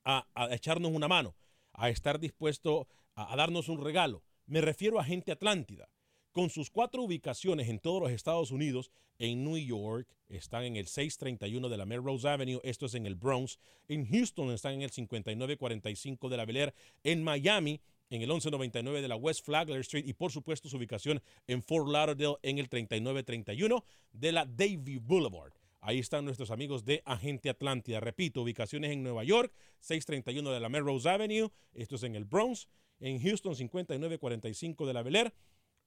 [0.04, 1.34] a, echarnos una mano,
[1.72, 4.22] a estar dispuesto a darnos un regalo.
[4.46, 5.90] Me refiero a Gente Atlántida.
[6.38, 10.86] Con sus cuatro ubicaciones en todos los Estados Unidos, en New York están en el
[10.86, 13.58] 631 de la Melrose Avenue, esto es en el Bronx.
[13.88, 16.74] En Houston están en el 5945 de la Bel Air.
[17.02, 20.04] En Miami, en el 1199 de la West Flagler Street.
[20.06, 25.54] Y por supuesto, su ubicación en Fort Lauderdale, en el 3931 de la Davie Boulevard.
[25.80, 27.98] Ahí están nuestros amigos de Agente Atlántida.
[27.98, 32.68] Repito, ubicaciones en Nueva York, 631 de la Melrose Avenue, esto es en el Bronx.
[33.00, 35.34] En Houston, 5945 de la Bel Air.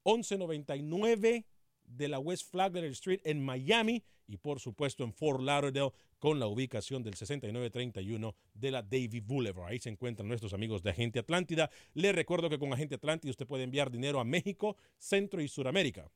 [0.05, 1.45] 1199
[1.85, 6.47] de la West Flagler Street en Miami y por supuesto en Fort Lauderdale con la
[6.47, 9.71] ubicación del 6931 de la Davie Boulevard.
[9.71, 11.69] Ahí se encuentran nuestros amigos de Agente Atlántida.
[11.93, 16.09] Les recuerdo que con Agente Atlántida usted puede enviar dinero a México, Centro y Suramérica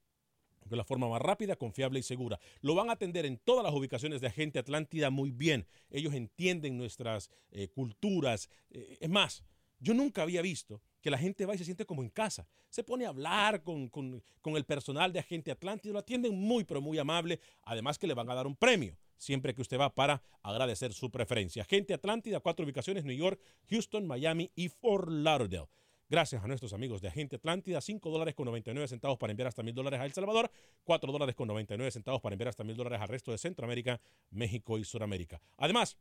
[0.66, 2.40] de la forma más rápida, confiable y segura.
[2.62, 5.68] Lo van a atender en todas las ubicaciones de Agente Atlántida muy bien.
[5.92, 8.50] Ellos entienden nuestras eh, culturas.
[8.72, 9.44] Eh, es más,
[9.80, 12.48] yo nunca había visto que la gente va y se siente como en casa.
[12.72, 14.24] Se pone a hablar con, con-
[14.58, 17.40] el personal de Agente Atlántida, lo atienden muy, pero muy amable.
[17.62, 21.12] Además que le van a dar un premio siempre que usted va para agradecer su
[21.12, 21.62] preferencia.
[21.62, 23.40] Agente Atlántida, cuatro ubicaciones, New York,
[23.70, 25.68] Houston, Miami y Fort Lauderdale.
[26.10, 29.62] Gracias a nuestros amigos de Agente Atlántida, 5 dólares con 99 centavos para enviar hasta
[29.62, 30.50] mil dólares a El Salvador,
[30.86, 34.80] 4 dólares con 99 centavos para enviar hasta mil dólares al resto de Centroamérica, México
[34.80, 35.40] y Sudamérica.
[35.58, 35.98] Además,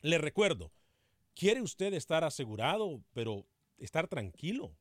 [0.00, 0.72] le recuerdo,
[1.34, 3.44] ¿quiere usted estar asegurado, pero
[3.78, 4.74] estar tranquilo?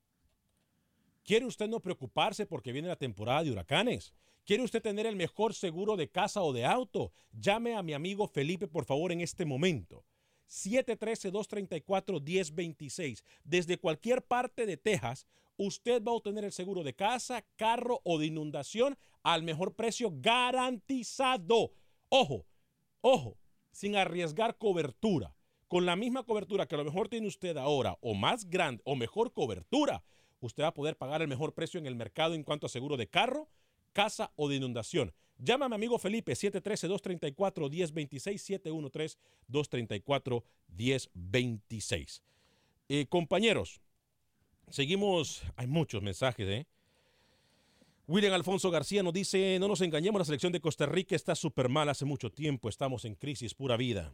[1.23, 4.13] ¿Quiere usted no preocuparse porque viene la temporada de huracanes?
[4.45, 7.13] ¿Quiere usted tener el mejor seguro de casa o de auto?
[7.31, 10.03] Llame a mi amigo Felipe, por favor, en este momento.
[10.49, 13.23] 713-234-1026.
[13.43, 15.27] Desde cualquier parte de Texas,
[15.57, 20.11] usted va a obtener el seguro de casa, carro o de inundación al mejor precio
[20.15, 21.71] garantizado.
[22.09, 22.47] Ojo,
[23.01, 23.37] ojo,
[23.71, 25.35] sin arriesgar cobertura.
[25.71, 28.97] Con la misma cobertura que a lo mejor tiene usted ahora, o más grande, o
[28.97, 30.03] mejor cobertura,
[30.41, 32.97] usted va a poder pagar el mejor precio en el mercado en cuanto a seguro
[32.97, 33.47] de carro,
[33.93, 35.13] casa o de inundación.
[35.37, 39.15] Mi amigo Felipe, 713-234-1026,
[39.49, 42.21] 713-234-1026.
[42.89, 43.79] Eh, compañeros,
[44.67, 46.67] seguimos, hay muchos mensajes, ¿eh?
[48.07, 51.69] William Alfonso García nos dice, no nos engañemos, la selección de Costa Rica está súper
[51.69, 54.11] mal hace mucho tiempo, estamos en crisis, pura vida.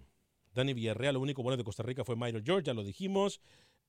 [0.57, 3.39] Dani Villarreal, lo único bueno de Costa Rica fue Mayro George, ya lo dijimos.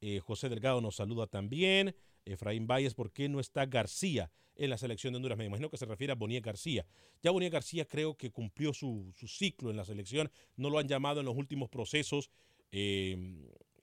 [0.00, 1.96] Eh, José Delgado nos saluda también.
[2.24, 5.38] Efraín Valles, ¿por qué no está García en la selección de Honduras?
[5.38, 6.86] Me imagino que se refiere a Bonilla García.
[7.22, 11.20] Ya Bonilla García creo que cumplió su, ciclo en la selección, no lo han llamado
[11.20, 12.30] en los últimos procesos,
[12.70, 13.16] eh,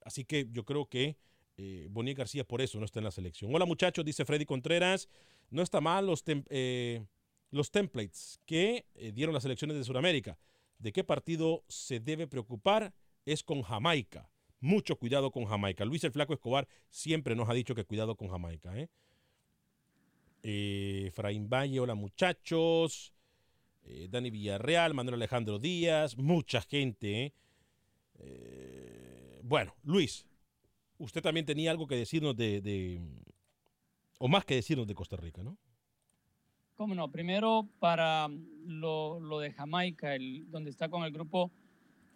[0.04, 1.16] así que yo creo que
[1.56, 3.52] eh, Bonilla García por eso no está en la selección.
[3.54, 5.08] Hola muchachos, dice Freddy Contreras,
[5.50, 7.04] no está mal los, eh,
[7.50, 10.38] los templates que eh, dieron las selecciones de Sudamérica.
[10.78, 12.94] ¿De qué partido se debe preocupar?
[13.24, 14.30] Es con Jamaica.
[14.60, 15.84] mucho cuidado con Jamaica.
[15.84, 18.76] Luis el Flaco Escobar siempre nos ha dicho que cuidado con Jamaica.
[18.76, 18.88] ¿eh?
[20.42, 23.12] Eh, Efraín Valle, hola muchachos.
[23.84, 27.26] Eh, Dani Villarreal, Manuel Alejandro Díaz, mucha gente.
[27.26, 27.32] ¿eh?
[28.18, 30.26] Eh, bueno, Luis,
[30.98, 33.00] usted también tenía algo que decirnos de, de,
[34.18, 35.58] o más que decirnos de Costa Rica, ¿no?
[36.76, 38.28] Cómo no, primero para
[38.66, 41.50] lo, lo de Jamaica, el, donde está con el grupo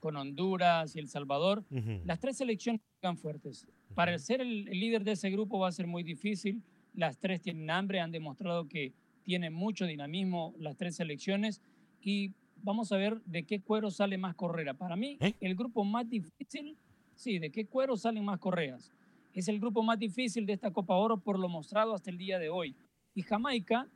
[0.01, 2.01] con Honduras y El Salvador, Ujú.
[2.05, 3.67] las tres selecciones están fuertes.
[3.95, 6.63] Para ser el, el líder de ese grupo va a ser muy difícil.
[6.95, 8.93] Las tres tienen hambre, han demostrado que
[9.25, 11.61] tienen mucho dinamismo las tres selecciones
[12.03, 14.75] y vamos a ver de qué cuero sale más correa.
[14.75, 16.77] Para mí, el grupo más difícil,
[17.15, 18.91] sí, de qué cuero salen más correas.
[19.33, 22.39] Es el grupo más difícil de esta Copa Oro por lo mostrado hasta el día
[22.39, 22.75] de hoy.
[23.15, 23.87] Y Jamaica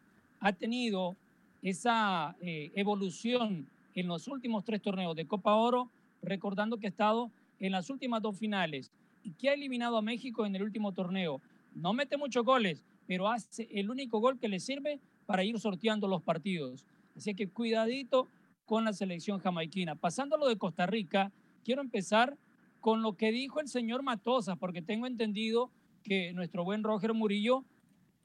[0.45, 1.17] ha tenido
[1.63, 7.31] esa eh, evolución en los últimos tres torneos de Copa Oro, recordando que ha estado
[7.61, 11.41] en las últimas dos finales y que ha eliminado a México en el último torneo.
[11.75, 16.09] No mete muchos goles, pero hace el único gol que le sirve para ir sorteando
[16.09, 16.85] los partidos.
[17.17, 18.29] Así que cuidadito
[18.67, 19.95] con la selección jamaiquina.
[19.95, 21.33] Pasando a lo de Costa Rica,
[21.65, 22.37] quiero empezar
[22.81, 25.71] con lo que dijo el señor Matosas, porque tengo entendido
[26.03, 27.65] que nuestro buen Roger Murillo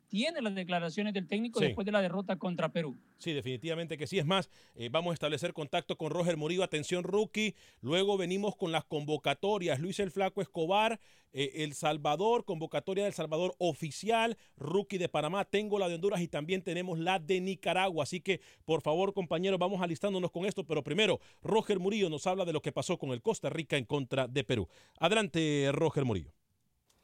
[0.09, 1.67] tiene las declaraciones del técnico Sí.
[1.67, 2.97] después de la derrota contra Perú.
[3.19, 4.17] Sí, definitivamente que sí.
[4.19, 6.63] Es más, eh, vamos a establecer contacto con Roger Murillo.
[6.63, 7.55] Atención, rookie.
[7.81, 9.79] Luego venimos con las convocatorias.
[9.79, 10.99] Luis el Flaco Escobar,
[11.31, 15.45] eh, El Salvador, convocatoria del Salvador oficial, rookie de Panamá.
[15.45, 18.03] Tengo la de Honduras y también tenemos la de Nicaragua.
[18.03, 20.65] Así que, por favor, compañeros, vamos alistándonos con esto.
[20.65, 23.85] Pero primero, Roger Murillo nos habla de lo que pasó con el Costa Rica en
[23.85, 24.67] contra de Perú.
[24.99, 26.31] Adelante, Roger Murillo.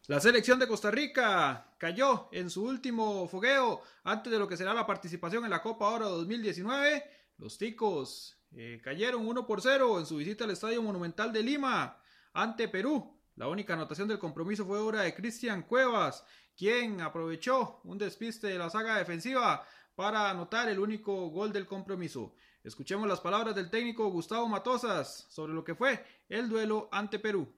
[0.08, 4.72] La selección de Costa Rica cayó en su último fogueo antes de lo que será
[4.72, 7.04] la participación en la Copa Oro 2019.
[7.40, 12.00] Los ticos eh, cayeron 1 por 0 en su visita al Estadio Monumental de Lima
[12.34, 13.20] ante Perú.
[13.36, 16.24] La única anotación del compromiso fue obra de Cristian Cuevas,
[16.56, 19.66] quien aprovechó un despiste de la saga defensiva
[19.96, 22.36] para anotar el único gol del compromiso.
[22.64, 27.52] Escuchemos las palabras del técnico Gustavo Matosas sobre lo que fue el duelo ante Perú.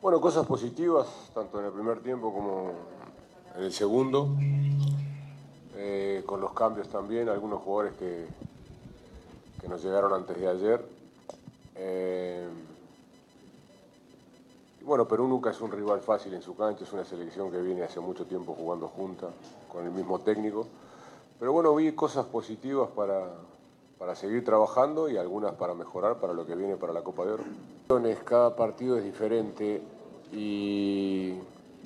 [0.00, 2.70] Bueno, cosas positivas, tanto en el primer tiempo como
[3.56, 4.28] en el segundo.
[5.74, 8.26] Eh, con los cambios también, algunos jugadores que,
[9.60, 10.88] que nos llegaron antes de ayer.
[11.74, 12.46] Eh,
[14.82, 17.82] bueno, Perú nunca es un rival fácil en su cancha, es una selección que viene
[17.82, 19.26] hace mucho tiempo jugando junta,
[19.70, 20.68] con el mismo técnico.
[21.40, 23.32] Pero bueno, vi cosas positivas para,
[23.98, 27.32] para seguir trabajando y algunas para mejorar para lo que viene para la Copa de
[27.32, 27.44] Oro.
[28.26, 29.80] Cada partido es diferente
[30.30, 31.32] y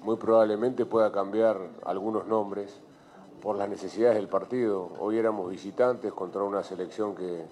[0.03, 2.81] muy probablemente pueda cambiar algunos nombres
[3.41, 4.91] por las necesidades del partido.
[4.99, 7.47] Hoy éramos visitantes contra una selección que,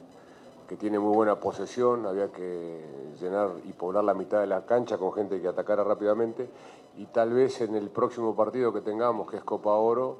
[0.69, 4.99] que tiene muy buena posesión, había que llenar y poblar la mitad de la cancha
[4.99, 6.51] con gente que atacara rápidamente
[6.97, 10.17] y tal vez en el próximo partido que tengamos, que es Copa Oro,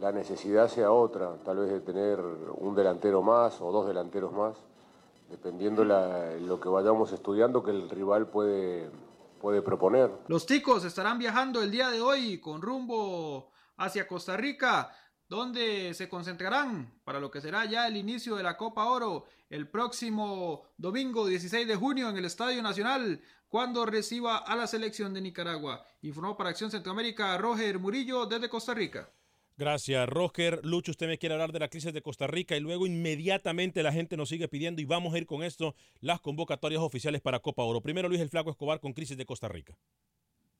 [0.00, 4.56] la necesidad sea otra, tal vez de tener un delantero más o dos delanteros más,
[5.30, 8.90] dependiendo la- lo que vayamos estudiando que el rival puede,
[9.40, 10.10] puede proponer.
[10.28, 14.92] Los ticos estarán viajando el día de hoy con rumbo hacia Costa Rica,
[15.28, 19.68] donde se concentrarán para lo que será ya el inicio de la Copa Oro el
[19.68, 25.20] próximo domingo 16 de junio en el Estadio Nacional, cuando reciba a la selección de
[25.20, 25.84] Nicaragua.
[26.02, 29.10] Informó para Acción Centroamérica Roger Murillo desde Costa Rica.
[29.60, 30.64] Gracias, Roger.
[30.64, 33.92] Lucho, usted me quiere hablar de la crisis de Costa Rica y luego inmediatamente la
[33.92, 37.62] gente nos sigue pidiendo y vamos a ir con esto las convocatorias oficiales para Copa
[37.62, 37.82] Oro.
[37.82, 39.76] Primero, Luis el Flaco Escobar con crisis de Costa Rica.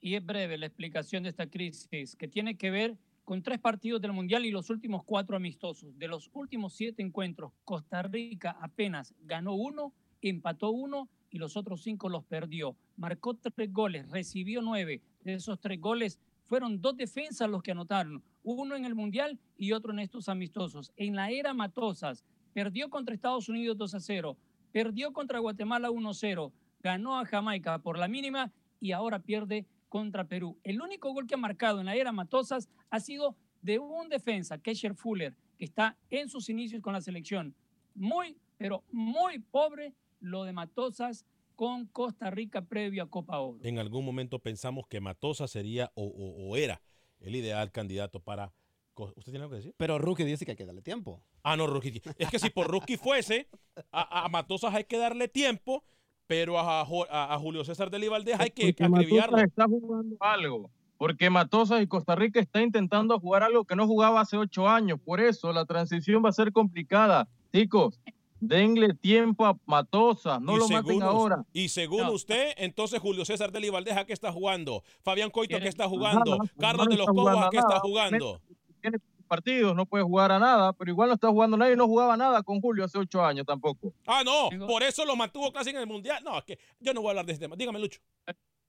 [0.03, 4.03] Y es breve la explicación de esta crisis, que tiene que ver con tres partidos
[4.03, 5.99] del Mundial y los últimos cuatro amistosos.
[5.99, 11.83] De los últimos siete encuentros, Costa Rica apenas ganó uno, empató uno y los otros
[11.83, 12.77] cinco los perdió.
[12.99, 15.01] Marcó tres goles, recibió nueve.
[15.25, 19.73] De esos tres goles fueron dos defensas los que anotaron, uno en el Mundial y
[19.73, 20.93] otro en estos amistosos.
[20.97, 24.37] En la era Matosas, perdió contra Estados Unidos 2 a 0,
[24.73, 29.67] perdió contra Guatemala 1 a 0, ganó a Jamaica por la mínima y ahora pierde
[29.89, 30.59] contra Perú.
[30.65, 34.59] El único gol que ha marcado en la era Matosas ha sido de un defensa,
[34.59, 37.55] Kesher Fuller, que está en sus inicios con la selección.
[37.95, 41.27] Muy, pero muy pobre lo de Matosas
[41.57, 43.59] con Costa Rica previo a Copa Oro.
[43.63, 46.81] En algún momento pensamos que Matosa sería o- o era
[47.21, 48.53] el ideal candidato para...
[48.97, 49.75] ¿Usted tiene algo que decir?
[49.79, 51.23] Pero Rookie dice que hay que darle tiempo.
[51.43, 52.03] Ah, no, Rookie.
[52.19, 53.49] Es que si por Rookie fuese,
[53.93, 55.83] a, a Matosas hay que darle tiempo,
[56.27, 59.39] pero a, a- a Julio César de Valdez hay que acribillarlo.
[59.39, 60.71] Matosas está jugando algo.
[60.99, 65.01] Porque Matosas y Costa Rica está intentando jugar algo que no jugaba hace ocho años.
[65.03, 67.27] Por eso la transición va a ser complicada.
[67.55, 67.99] Chicos,
[68.41, 71.45] Denle tiempo a Matosas, no Y lo maten según us- ahora.
[71.53, 72.13] Y según No.
[72.13, 74.83] usted, entonces Julio César Deli Valdeja, ¿qué está jugando?
[75.03, 76.39] Fabián Coito, ¿qué está jugando?
[76.39, 78.41] Nada, Carlos no de los Cobas, ¿qué está jugando?
[78.81, 82.17] Tiene partidos, no puede jugar a nada, pero igual no está jugando nadie, no jugaba
[82.17, 83.93] nada con Julio hace ocho años tampoco.
[84.07, 86.25] Ah, no, por eso lo mantuvo casi en el Mundial.
[86.25, 87.55] No, es que yo no voy a hablar de este tema.
[87.57, 88.01] Dígame, Lucho.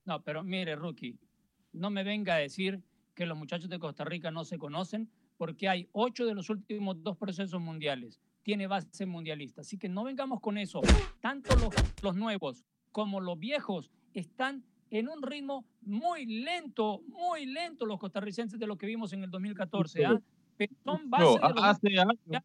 [0.04, 1.16] No, pero mire, Rookie,
[1.72, 2.80] no me venga a decir
[3.14, 7.02] que los muchachos de Costa Rica no se conocen, porque hay ocho de los últimos
[7.02, 8.20] dos procesos mundiales.
[8.42, 9.60] Tiene base mundialista.
[9.60, 10.80] Así que no vengamos con eso.
[11.20, 11.70] Tanto los,
[12.02, 18.58] los nuevos como los viejos están en un ritmo muy lento, muy lento los costarricenses
[18.58, 20.04] de lo que vimos en el 2014.
[20.06, 20.20] ¿ah?
[20.56, 22.42] Pero son bases No, de los- hace años.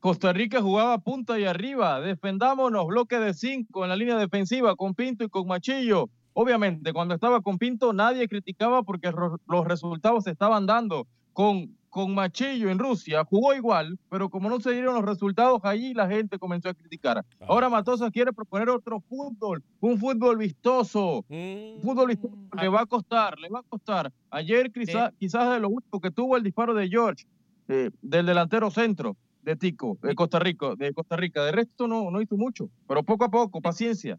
[0.00, 2.00] Costa Rica jugaba punta y arriba.
[2.00, 6.10] Defendámonos, bloque de cinco en la línea defensiva con Pinto y con Machillo.
[6.32, 9.12] Obviamente, cuando estaba con Pinto nadie criticaba porque
[9.46, 11.06] los resultados se estaban dando.
[11.32, 15.92] Con, con Machillo en Rusia jugó igual, pero como no se dieron los resultados allí,
[15.92, 17.22] la gente comenzó a criticar.
[17.40, 21.22] Ahora Matosas quiere proponer otro fútbol, un fútbol vistoso.
[21.28, 24.10] Mm, Un fútbol vistoso le va a costar, le va a costar.
[24.30, 27.26] Ayer quizá- quizás de lo único que tuvo el disparo de George,
[27.68, 31.44] eh, del delantero centro de Tico, de Costa Rica, de Costa Rica.
[31.44, 34.18] De resto no, no hizo mucho, pero poco a poco, paciencia.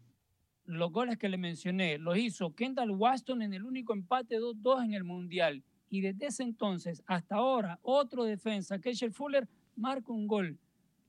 [0.65, 4.93] los goles que le mencioné los hizo Kendall Waston en el único empate 2-2 en
[4.93, 5.61] el Mundial.
[5.93, 10.57] Y desde ese entonces hasta ahora, otro defensa, Keishel Fuller, marca un gol.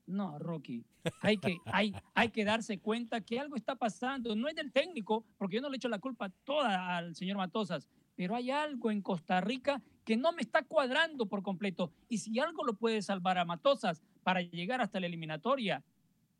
[0.05, 0.85] No, Rookie,
[1.23, 4.35] hay que, hay, hay que darse cuenta que algo está pasando.
[4.35, 7.89] No es del técnico, porque yo no le echo la culpa toda al señor Matosas,
[8.15, 11.91] pero hay algo en Costa Rica que no me está cuadrando por completo.
[12.07, 15.83] Y si algo lo puede salvar a Matosas para llegar hasta la eliminatoria,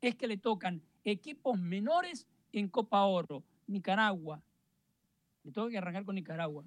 [0.00, 4.40] es que le tocan equipos menores en Copa Oro, Nicaragua.
[5.42, 6.64] Le tengo que arrancar con Nicaragua.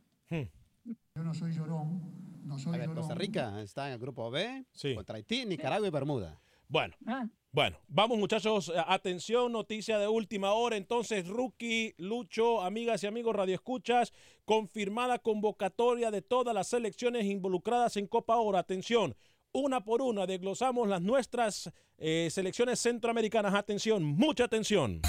[1.20, 2.02] Yo no soy llorón,
[2.46, 3.02] no soy A ver, llorón.
[3.04, 4.96] Costa Rica está en el grupo B Sí.
[4.96, 6.40] contra Haití, Nicaragua y Bermuda.
[6.70, 10.78] Bueno, Ah, bueno, vamos muchachos, atención, noticia de última hora.
[10.78, 14.14] Entonces, Rookie, Lucho, amigas y amigos radioescuchas,
[14.46, 18.58] confirmada convocatoria de todas las selecciones involucradas en Copa Oro.
[18.58, 19.14] Atención,
[19.52, 23.54] una por una desglosamos las nuestras eh, selecciones centroamericanas.
[23.56, 25.02] Atención, mucha atención.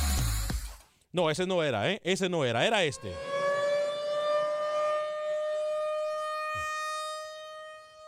[1.13, 2.01] No, ese no era, ¿eh?
[2.03, 3.13] Ese no era, era este.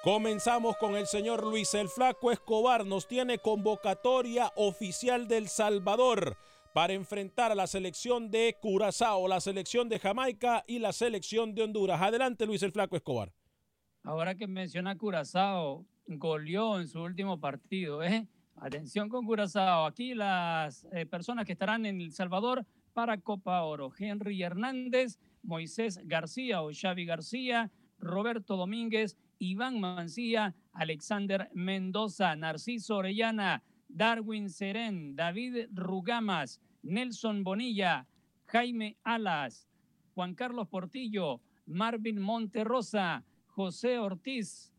[0.03, 2.85] Comenzamos con el señor Luis el Flaco Escobar.
[2.85, 6.37] Nos tiene convocatoria oficial del Salvador
[6.75, 11.63] para enfrentar a la selección de Curazao, la selección de Jamaica y la selección de
[11.63, 12.03] Honduras.
[12.03, 13.33] Adelante, Luis el Flaco Escobar.
[14.03, 18.03] ahora que menciona Curazao, goleó en su último partido.
[18.03, 18.27] ¿eh?
[18.57, 19.87] Atención con Curazao.
[19.87, 23.93] Aquí las eh, personas que estarán en El Salvador para Copa Oro.
[23.97, 33.61] Henry Hernández, Moisés García o Xavi García, Roberto Domínguez, Iván Mancía, Alexander Mendoza, Narciso Orellana,
[33.89, 38.07] Darwin Serén, David Rugamas, Nelson Bonilla,
[38.47, 39.67] Jaime Alas,
[40.15, 44.73] Juan Carlos Portillo, Marvin Monterrosa, José Ortiz,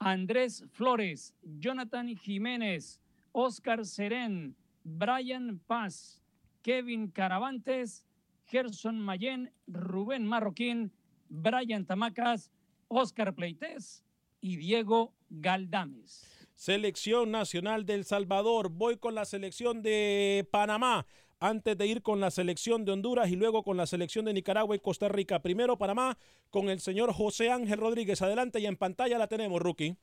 [0.00, 6.20] Andrés Flores, Jonathan Jiménez, Oscar Serén, Brian Paz,
[6.62, 8.04] Kevin Caravantes,
[8.46, 10.90] Gerson Mayen, Rubén Marroquín,
[11.28, 12.50] Brian Tamacas,
[12.94, 14.04] Oscar Pleites
[14.40, 16.48] y Diego Galdames.
[16.54, 18.68] Selección Nacional del Salvador.
[18.70, 21.04] Voy con la selección de Panamá
[21.40, 24.76] antes de ir con la selección de Honduras y luego con la selección de Nicaragua
[24.76, 25.40] y Costa Rica.
[25.40, 26.16] Primero Panamá
[26.50, 28.22] con el señor José Ángel Rodríguez.
[28.22, 29.96] Adelante y en pantalla la tenemos, rookie.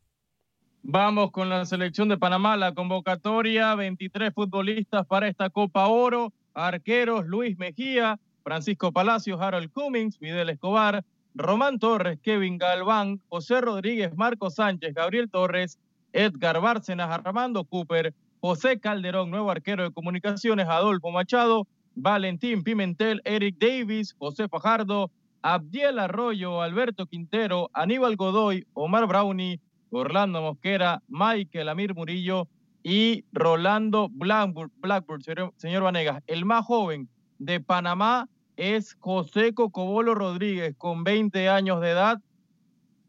[0.83, 7.25] Vamos con la selección de Panamá, la convocatoria, 23 futbolistas para esta Copa Oro, arqueros
[7.25, 14.49] Luis Mejía, Francisco Palacios, Harold Cummings, Fidel Escobar, Román Torres, Kevin Galván, José Rodríguez, Marco
[14.49, 15.79] Sánchez, Gabriel Torres,
[16.13, 23.57] Edgar Bárcenas, Armando Cooper, José Calderón, nuevo arquero de comunicaciones, Adolfo Machado, Valentín Pimentel, Eric
[23.59, 25.11] Davis, José Fajardo,
[25.41, 29.59] Abdiel Arroyo, Alberto Quintero, Aníbal Godoy, Omar Brownie,
[29.89, 32.47] Orlando Mosquera, Michael Amir Murillo
[32.83, 35.21] y Rolando Blackburn,
[35.57, 36.23] señor Vanegas.
[36.27, 37.09] El más joven
[37.39, 38.27] de Panamá
[38.61, 42.19] es José Cocobolo Rodríguez, con 20 años de edad,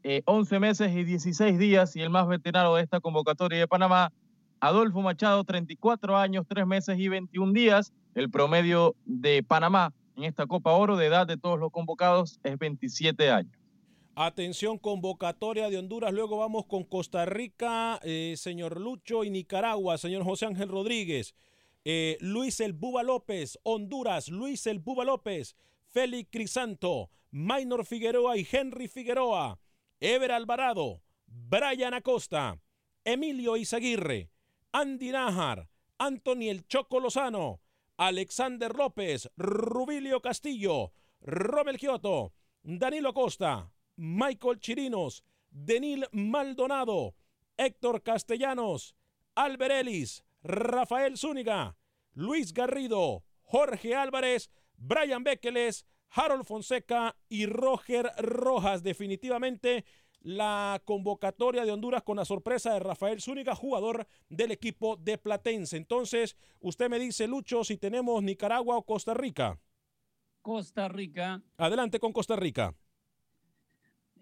[0.01, 4.11] eh, 11 meses y 16 días, y el más veterano de esta convocatoria de Panamá,
[4.59, 7.93] Adolfo Machado, 34 años, 3 meses y 21 días.
[8.15, 12.57] El promedio de Panamá en esta Copa Oro de edad de todos los convocados es
[12.57, 13.53] 27 años.
[14.15, 16.13] Atención, convocatoria de Honduras.
[16.13, 21.35] Luego vamos con Costa Rica, eh, señor Lucho, y Nicaragua, señor José Ángel Rodríguez.
[21.85, 25.55] Eh, Luis El Buba López, Honduras, Luis El Buba López,
[25.89, 29.59] Félix Crisanto, Maynor Figueroa y Henry Figueroa,
[29.99, 32.59] Ever Alvarado, Brian Acosta,
[33.03, 34.29] Emilio Izaguirre,
[34.71, 35.67] Andy Nájar,
[35.97, 37.61] Anthony El Choco Lozano,
[37.97, 47.15] Alexander López, Rubilio Castillo, Romel Kioto, Danilo Costa, Michael Chirinos, Denil Maldonado,
[47.57, 48.95] Héctor Castellanos,
[49.35, 51.77] Albert Ellis, Rafael Zúñiga,
[52.13, 58.83] Luis Garrido, Jorge Álvarez, Brian Bekeles, Harold Fonseca y Roger Rojas.
[58.83, 59.85] Definitivamente
[60.19, 65.77] la convocatoria de Honduras con la sorpresa de Rafael Zúñiga, jugador del equipo de Platense.
[65.77, 69.59] Entonces, usted me dice, Lucho, si tenemos Nicaragua o Costa Rica.
[70.41, 71.41] Costa Rica.
[71.57, 72.75] Adelante con Costa Rica.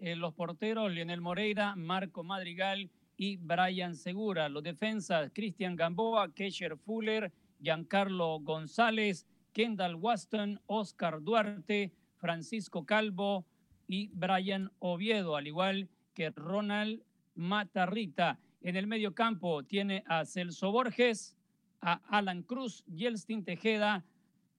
[0.00, 2.90] Eh, los porteros, Lionel Moreira, Marco Madrigal
[3.22, 4.48] y Brian Segura.
[4.48, 13.46] Los defensas, Cristian Gamboa, Kesher Fuller, Giancarlo González, Kendall Waston, Oscar Duarte, Francisco Calvo
[13.86, 17.00] y Brian Oviedo, al igual que Ronald
[17.36, 18.40] Matarrita.
[18.60, 21.36] En el medio campo tiene a Celso Borges,
[21.80, 24.04] a Alan Cruz, Yelstin Tejeda,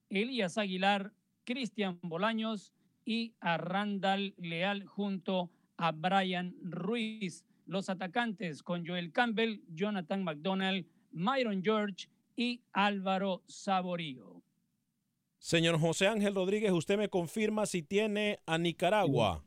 [0.08, 1.12] Elías Aguilar,
[1.44, 2.72] Cristian Bolaños
[3.04, 7.44] y a Randall Leal junto a Brian Ruiz.
[7.66, 14.42] Los atacantes con Joel Campbell, Jonathan McDonald, Myron George y Álvaro Saborío.
[15.38, 19.42] Señor José Ángel Rodríguez, usted me confirma si tiene a Nicaragua.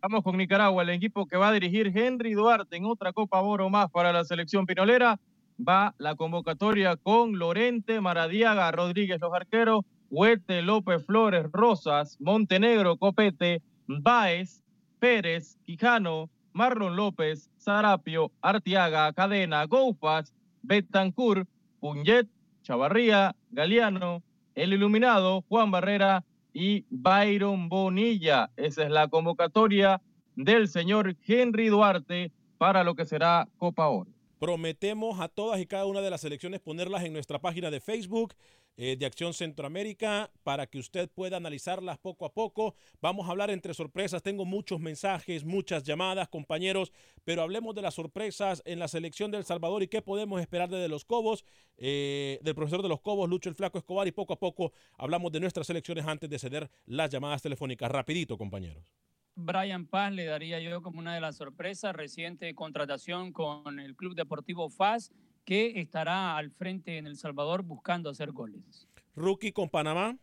[0.00, 3.70] Vamos con Nicaragua, el equipo que va a dirigir Henry Duarte en otra Copa Oro
[3.70, 5.20] más para la selección pinolera.
[5.56, 13.62] Va la convocatoria con Lorente, Maradiaga, Rodríguez, los arqueros, Huete, López, Flores, Rosas, Montenegro, Copete,
[13.86, 14.64] Baez,
[14.98, 20.32] Pérez, Quijano, Marlon López, Sarapio, Artiaga, Cadena, Goufas,
[20.62, 21.46] Betancur,
[21.80, 22.28] Puñet,
[22.62, 24.22] Chavarría, Galeano,
[24.54, 28.50] El Iluminado, Juan Barrera y Byron Bonilla.
[28.56, 30.00] Esa es la convocatoria
[30.36, 34.10] del señor Henry Duarte para lo que será Copa Oro.
[34.42, 38.34] Prometemos a todas y cada una de las selecciones ponerlas en nuestra página de Facebook
[38.76, 42.74] eh, de Acción Centroamérica para que usted pueda analizarlas poco a poco.
[43.00, 44.20] Vamos a hablar entre sorpresas.
[44.20, 46.90] Tengo muchos mensajes, muchas llamadas, compañeros,
[47.22, 50.88] pero hablemos de las sorpresas en la selección del Salvador y qué podemos esperar de
[50.88, 51.44] los Cobos,
[51.76, 55.30] eh, del profesor de los Cobos, Lucho el Flaco Escobar, y poco a poco hablamos
[55.30, 57.92] de nuestras selecciones antes de ceder las llamadas telefónicas.
[57.92, 58.92] Rapidito, compañeros.
[59.34, 64.14] Brian Paz le daría yo como una de las sorpresas, reciente contratación con el Club
[64.14, 65.12] Deportivo FAS,
[65.44, 68.88] que estará al frente en El Salvador buscando hacer goles.
[69.16, 70.16] Rookie con Panamá.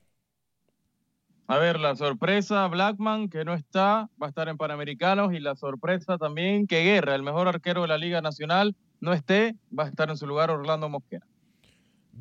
[1.47, 5.55] A ver, la sorpresa, Blackman, que no está, va a estar en Panamericanos, y la
[5.55, 9.87] sorpresa también que Guerra, el mejor arquero de la Liga Nacional, no esté, va a
[9.87, 11.25] estar en su lugar Orlando Mosquera.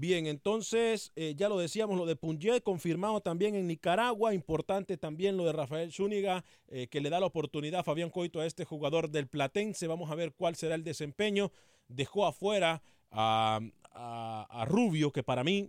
[0.01, 5.36] Bien, entonces eh, ya lo decíamos, lo de Punjet confirmado también en Nicaragua, importante también
[5.36, 8.64] lo de Rafael Zúñiga, eh, que le da la oportunidad a Fabián Coito a este
[8.64, 11.51] jugador del Platense, vamos a ver cuál será el desempeño,
[11.88, 12.80] dejó afuera
[13.11, 13.59] a,
[13.90, 15.68] a, Rubio, que para mí,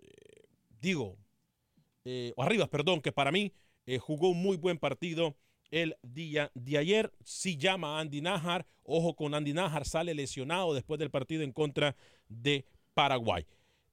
[0.00, 0.46] eh,
[0.80, 1.16] digo,
[2.34, 3.52] o Arribas, perdón, que para mí
[4.00, 5.36] jugó un muy buen partido
[5.70, 7.12] el día de ayer.
[7.22, 11.52] Si llama a Andy Najar, ojo con Andy Najar, sale lesionado después del partido en
[11.52, 11.94] contra
[12.28, 12.64] de
[12.94, 13.46] Paraguay.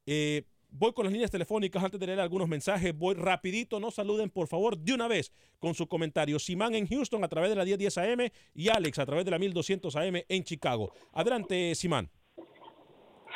[0.05, 2.97] Eh, voy con las líneas telefónicas antes de leer algunos mensajes.
[2.97, 6.39] Voy rapidito, no saluden por favor de una vez con su comentario.
[6.39, 9.39] Simán en Houston a través de la 1010 AM y Alex a través de la
[9.39, 10.91] 1200 AM en Chicago.
[11.13, 12.09] Adelante, Simán.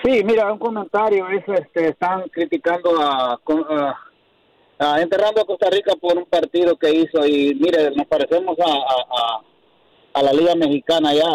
[0.04, 3.38] Sí, mira, un comentario es, este, están criticando a,
[4.80, 8.72] a, enterrando a Costa Rica por un partido que hizo y mire, nos parecemos a,
[8.72, 9.42] a,
[10.14, 11.28] a la Liga Mexicana ya,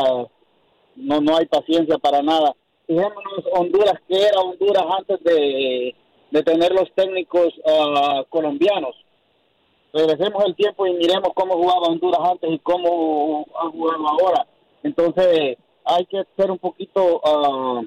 [0.96, 2.54] no, no hay paciencia para nada
[2.86, 5.94] fijémonos Honduras, que era Honduras antes de,
[6.44, 8.96] tener los técnicos ah, colombianos.
[9.92, 14.46] Regresemos el tiempo y miremos cómo jugaba Honduras antes y cómo ha jugado ahora.
[14.82, 17.86] Entonces hay que ser un poquito uh,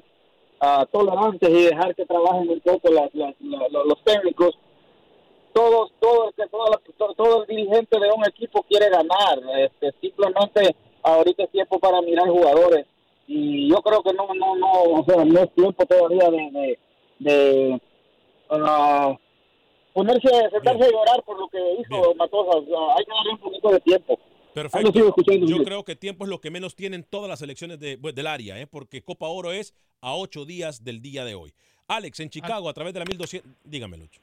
[0.90, 4.58] tolerantes y dejar que trabajen un poco los técnicos.
[5.52, 6.30] Todos, todo,
[6.96, 9.38] todo, todo, el dirigente de un equipo quiere ganar.
[9.58, 12.86] Este, simplemente ahorita es tiempo para mirar jugadores
[13.28, 16.78] y yo creo que no no no o sea, no es tiempo todavía de
[17.20, 17.80] de,
[18.50, 19.16] uh,
[19.92, 23.80] ponerse sentarse a llorar por lo que hizo Matosas hay que darle un poquito de
[23.80, 24.18] tiempo
[24.54, 24.92] Perfecto.
[25.46, 28.26] Yo creo que tiempo es lo que menos tienen todas las elecciones de, pues, del
[28.26, 28.66] área, ¿eh?
[28.66, 31.54] porque Copa Oro es a ocho días del día de hoy.
[31.86, 34.20] Alex, en Chicago, a través de la 1200, dígame, Lucho.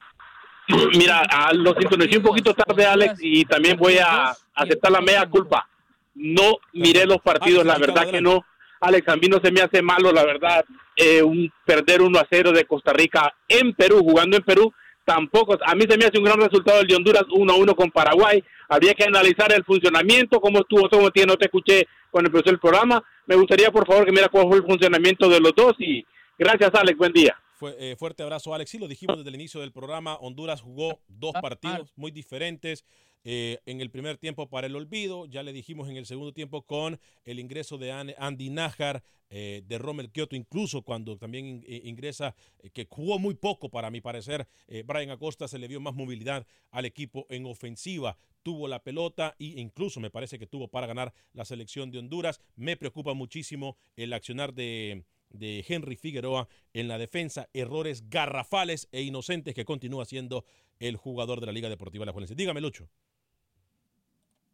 [0.98, 5.28] Mira, a, lo sintonicé un poquito tarde, Alex, y también voy a aceptar la media
[5.30, 5.70] culpa.
[6.16, 8.44] No miré los partidos, la verdad que no
[8.86, 10.66] Alex, a mí no se me hace malo, la verdad,
[10.96, 14.74] eh, un perder 1 a 0 de Costa Rica en Perú, jugando en Perú,
[15.04, 17.76] tampoco, a mí se me hace un gran resultado el de Honduras 1 a 1
[17.76, 22.26] con Paraguay, habría que analizar el funcionamiento, cómo estuvo, cómo tiene, no te escuché con
[22.26, 25.40] el profesor del programa, me gustaría por favor que mira cuál fue el funcionamiento de
[25.40, 26.06] los dos y
[26.38, 26.98] Gracias, Alex.
[26.98, 27.38] Buen día.
[27.80, 28.70] Eh, fuerte abrazo, Alex.
[28.70, 30.16] Sí, lo dijimos desde el inicio del programa.
[30.16, 32.84] Honduras jugó dos partidos muy diferentes.
[33.26, 36.62] Eh, en el primer tiempo para el olvido, ya le dijimos en el segundo tiempo
[36.62, 42.36] con el ingreso de Andy Nájar, eh, de Rommel Kioto, incluso cuando también ingresa,
[42.74, 44.48] que jugó muy poco para mi parecer,
[44.86, 49.60] Brian Acosta se le dio más movilidad al equipo en ofensiva tuvo la pelota e
[49.60, 52.40] incluso me parece que tuvo para ganar la selección de Honduras.
[52.56, 59.02] Me preocupa muchísimo el accionar de, de Henry Figueroa en la defensa, errores garrafales e
[59.02, 60.46] inocentes que continúa siendo
[60.80, 62.36] el jugador de la Liga Deportiva La Juelense.
[62.36, 62.88] Dígame, Lucho.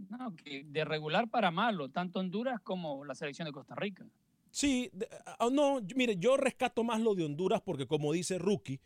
[0.10, 4.06] No, que de regular para malo, tanto Honduras como la selección de Costa Rica.
[4.52, 4.92] Sí,
[5.26, 8.80] ah, no, mire, yo rescato más lo de Honduras porque como dice Rookie,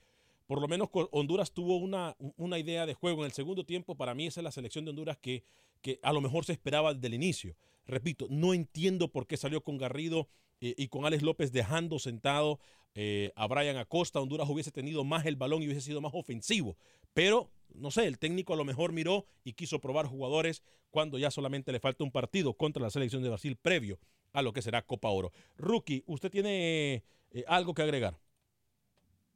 [0.45, 3.95] por lo menos Honduras tuvo una, una, idea de juego en el segundo tiempo.
[3.95, 5.43] Para mí esa es la selección de Honduras que,
[5.82, 7.55] que a lo mejor se esperaba desde el inicio.
[7.88, 10.28] Repito, no entiendo por qué salió con Garrido
[10.62, 12.60] eh, y con Alex López dejando sentado
[12.95, 16.78] eh, a Brian Acosta, Honduras hubiese tenido más el balón y hubiese sido más ofensivo.
[17.14, 21.30] Pero, no sé, el técnico a lo mejor miró y quiso probar jugadores cuando ya
[21.30, 23.99] solamente le falta un partido contra la selección de Brasil previo
[24.32, 25.34] a lo que será Copa Oro.
[25.58, 28.18] Rookie, ¿usted tiene eh, algo que agregar?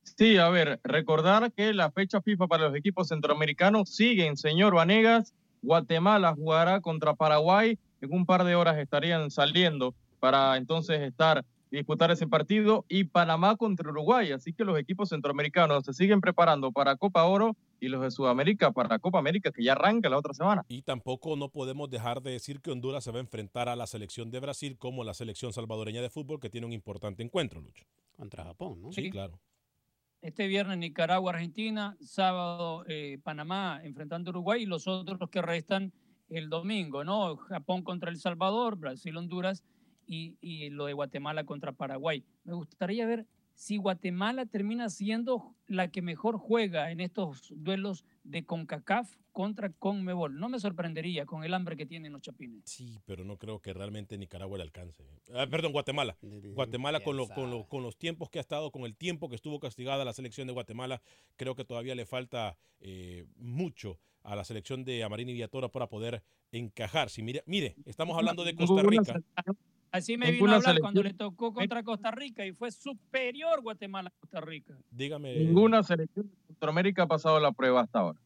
[0.04, 5.34] Sí, a ver, recordar que la fecha FIFA para los equipos centroamericanos siguen, señor Vanegas.
[5.62, 7.78] Guatemala jugará contra Paraguay.
[8.02, 13.56] En un par de horas estarían saliendo para entonces estar disputar ese partido y Panamá
[13.56, 14.32] contra Uruguay.
[14.32, 18.72] Así que los equipos centroamericanos se siguen preparando para Copa Oro y los de Sudamérica
[18.72, 20.66] para la Copa América que ya arranca la otra semana.
[20.68, 23.88] Y tampoco no podemos dejar de decir que Honduras se va a enfrentar a la
[23.88, 27.86] selección de Brasil como la selección salvadoreña de fútbol que tiene un importante encuentro, Lucho.
[28.16, 28.92] Contra Japón, ¿no?
[28.92, 29.40] Sí, claro.
[30.22, 35.42] Este viernes Nicaragua, Argentina, sábado eh, Panamá enfrentando a Uruguay y los otros los que
[35.42, 35.94] restan
[36.28, 37.38] el domingo, ¿no?
[37.38, 39.64] Japón contra El Salvador, Brasil, Honduras
[40.10, 42.24] y, lo de Guatemala contra Paraguay.
[42.44, 48.46] Me gustaría ver si Guatemala termina siendo la que mejor juega en estos duelos de
[48.46, 50.40] CONCACAF contra CONMEBOL.
[50.40, 52.64] No me sorprendería con el hambre que tienen los chapines.
[52.66, 55.04] Sí, pero no creo que realmente Nicaragua le alcance.
[55.34, 56.18] Ah, perdón, Guatemala.
[56.22, 60.06] Guatemala con, con, con, los tiempos que ha estado, con el tiempo que estuvo castigada
[60.06, 61.02] la selección de Guatemala,
[61.36, 66.24] creo que todavía le falta eh, mucho a la selección de Amarini Villatora para poder
[66.52, 67.10] encajar.
[67.10, 69.22] Si mire, mire, estamos hablando de Costa Rica.
[69.92, 74.10] Así me vino a hablar cuando le tocó contra Costa Rica y fue superior Guatemala
[74.10, 74.78] a Costa Rica.
[74.92, 75.36] Dígame.
[75.36, 78.20] Ninguna selección de Centroamérica ha pasado la prueba hasta ahora.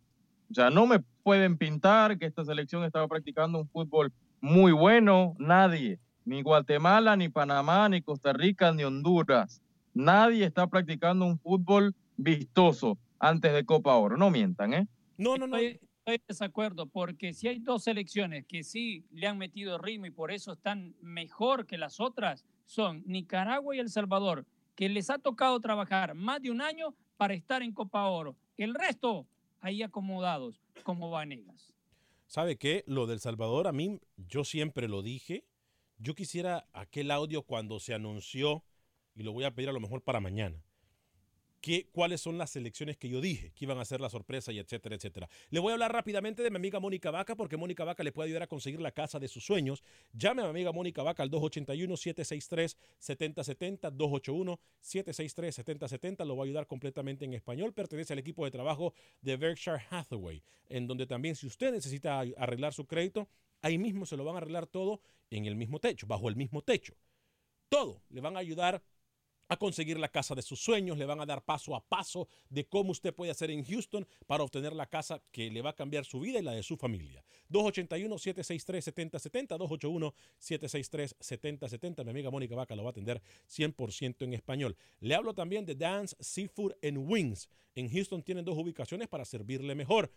[0.51, 4.11] O sea, no me pueden pintar que esta selección estaba practicando un fútbol
[4.41, 5.35] muy bueno.
[5.39, 5.99] Nadie.
[6.25, 9.61] Ni Guatemala, ni Panamá, ni Costa Rica, ni Honduras.
[9.93, 14.17] Nadie está practicando un fútbol vistoso antes de Copa Oro.
[14.17, 14.87] No mientan, ¿eh?
[15.17, 15.79] No, no, no estoy
[16.11, 20.31] de desacuerdo, porque si hay dos selecciones que sí le han metido ritmo y por
[20.31, 24.45] eso están mejor que las otras, son Nicaragua y El Salvador,
[24.75, 28.35] que les ha tocado trabajar más de un año para estar en Copa Oro.
[28.57, 29.27] El resto,
[29.59, 31.73] ahí acomodados, como Vanegas.
[32.27, 32.83] ¿Sabe qué?
[32.87, 35.45] Lo del Salvador, a mí, yo siempre lo dije.
[35.99, 38.63] Yo quisiera aquel audio cuando se anunció,
[39.15, 40.63] y lo voy a pedir a lo mejor para mañana
[41.91, 44.95] cuáles son las selecciones que yo dije que iban a ser la sorpresa y etcétera,
[44.95, 45.29] etcétera.
[45.49, 48.27] Le voy a hablar rápidamente de mi amiga Mónica Vaca porque Mónica Vaca le puede
[48.27, 49.83] ayudar a conseguir la casa de sus sueños.
[50.11, 53.91] Llame a mi amiga Mónica Vaca al 281-763-7070,
[54.81, 56.25] 281-763-7070.
[56.25, 57.73] Lo va a ayudar completamente en español.
[57.73, 62.73] Pertenece al equipo de trabajo de Berkshire Hathaway, en donde también si usted necesita arreglar
[62.73, 63.29] su crédito,
[63.61, 66.61] ahí mismo se lo van a arreglar todo en el mismo techo, bajo el mismo
[66.61, 66.93] techo.
[67.69, 68.83] Todo le van a ayudar
[69.53, 72.67] a conseguir la casa de sus sueños, le van a dar paso a paso de
[72.67, 76.05] cómo usted puede hacer en Houston para obtener la casa que le va a cambiar
[76.05, 77.23] su vida y la de su familia.
[77.49, 82.03] 281-763-7070, 281-763-7070.
[82.03, 84.75] Mi amiga Mónica Vaca lo va a atender 100% en español.
[84.99, 87.47] Le hablo también de Dance Seafood and Wings.
[87.75, 90.11] En Houston tienen dos ubicaciones para servirle mejor.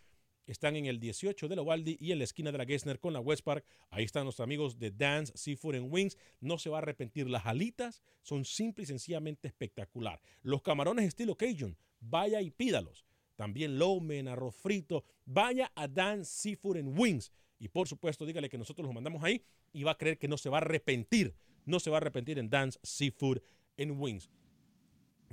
[0.47, 3.11] Están en el 18 de la Waldi y en la esquina de la Gessner con
[3.11, 3.65] la West Park.
[3.89, 6.17] Ahí están nuestros amigos de Dance Seafood and Wings.
[6.39, 7.29] No se va a arrepentir.
[7.29, 10.21] Las alitas son simple y sencillamente espectacular.
[10.43, 13.05] Los camarones estilo Cajun, vaya y pídalos.
[13.35, 15.03] También lomen, arroz frito.
[15.25, 17.31] Vaya a Dance Seafood and Wings.
[17.59, 19.43] Y por supuesto, dígale que nosotros los mandamos ahí
[19.73, 21.35] y va a creer que no se va a arrepentir.
[21.65, 23.39] No se va a arrepentir en Dance Seafood
[23.77, 24.29] and Wings.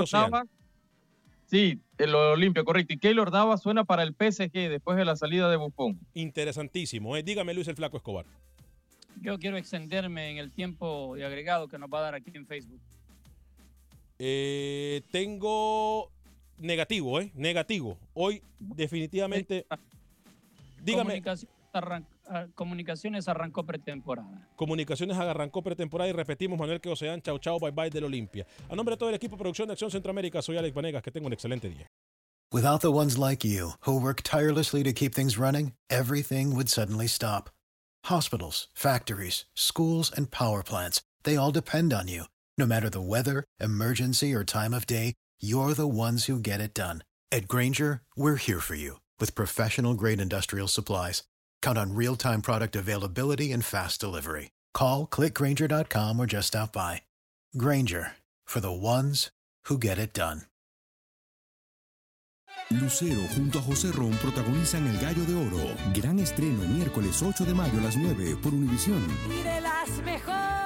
[1.48, 2.94] Sí, el Olimpia, correcto.
[2.94, 6.00] Y Keylor Navas suena para el PSG después de la salida de Buffon.
[6.14, 7.18] Interesantísimo.
[7.18, 7.24] ¿eh?
[7.24, 8.28] Dígame, Luis el Flaco Escobar.
[9.24, 12.46] Yo quiero extenderme en el tiempo de agregado que nos va a dar aquí en
[12.46, 12.80] Facebook.
[14.20, 16.12] Eh, tengo
[16.60, 17.32] negativo, ¿eh?
[17.34, 17.98] Negativo.
[18.14, 19.66] Hoy definitivamente...
[20.84, 21.04] Dígame.
[21.22, 24.50] Comunicaciones, arran- ah, Ah, comunicaciones arrancó pretemporada.
[24.56, 28.46] Comunicaciones arrancó pretemporada y repetimos Manuel que Ocean, chao chao, bye bye del Olimpia.
[28.70, 31.12] A nombre de todo el equipo de producción de Acción Centroamérica, soy Alex Vanegas, que
[31.12, 31.88] tenga un excelente día.
[32.52, 37.08] Without the ones like you, who work tirelessly to keep things running, everything would suddenly
[37.08, 37.50] stop.
[38.06, 42.26] Hospitals, factories, schools, and power plants, they all depend on you.
[42.58, 46.74] No matter the weather, emergency, or time of day, you're the ones who get it
[46.74, 47.04] done.
[47.32, 51.24] At Granger, we're here for you with professional grade industrial supplies.
[51.62, 54.52] Count on real time product availability and fast delivery.
[54.74, 57.02] Call clickgranger.com or just stop by.
[57.58, 58.14] Granger
[58.46, 59.30] for the ones
[59.66, 60.44] who get it done.
[62.72, 65.76] Lucero junto a José Ron protagonizan El Gallo de Oro.
[65.94, 69.06] Gran estreno miércoles 8 de mayo a las 9 por Univisión.
[69.30, 70.65] Y de las mejores.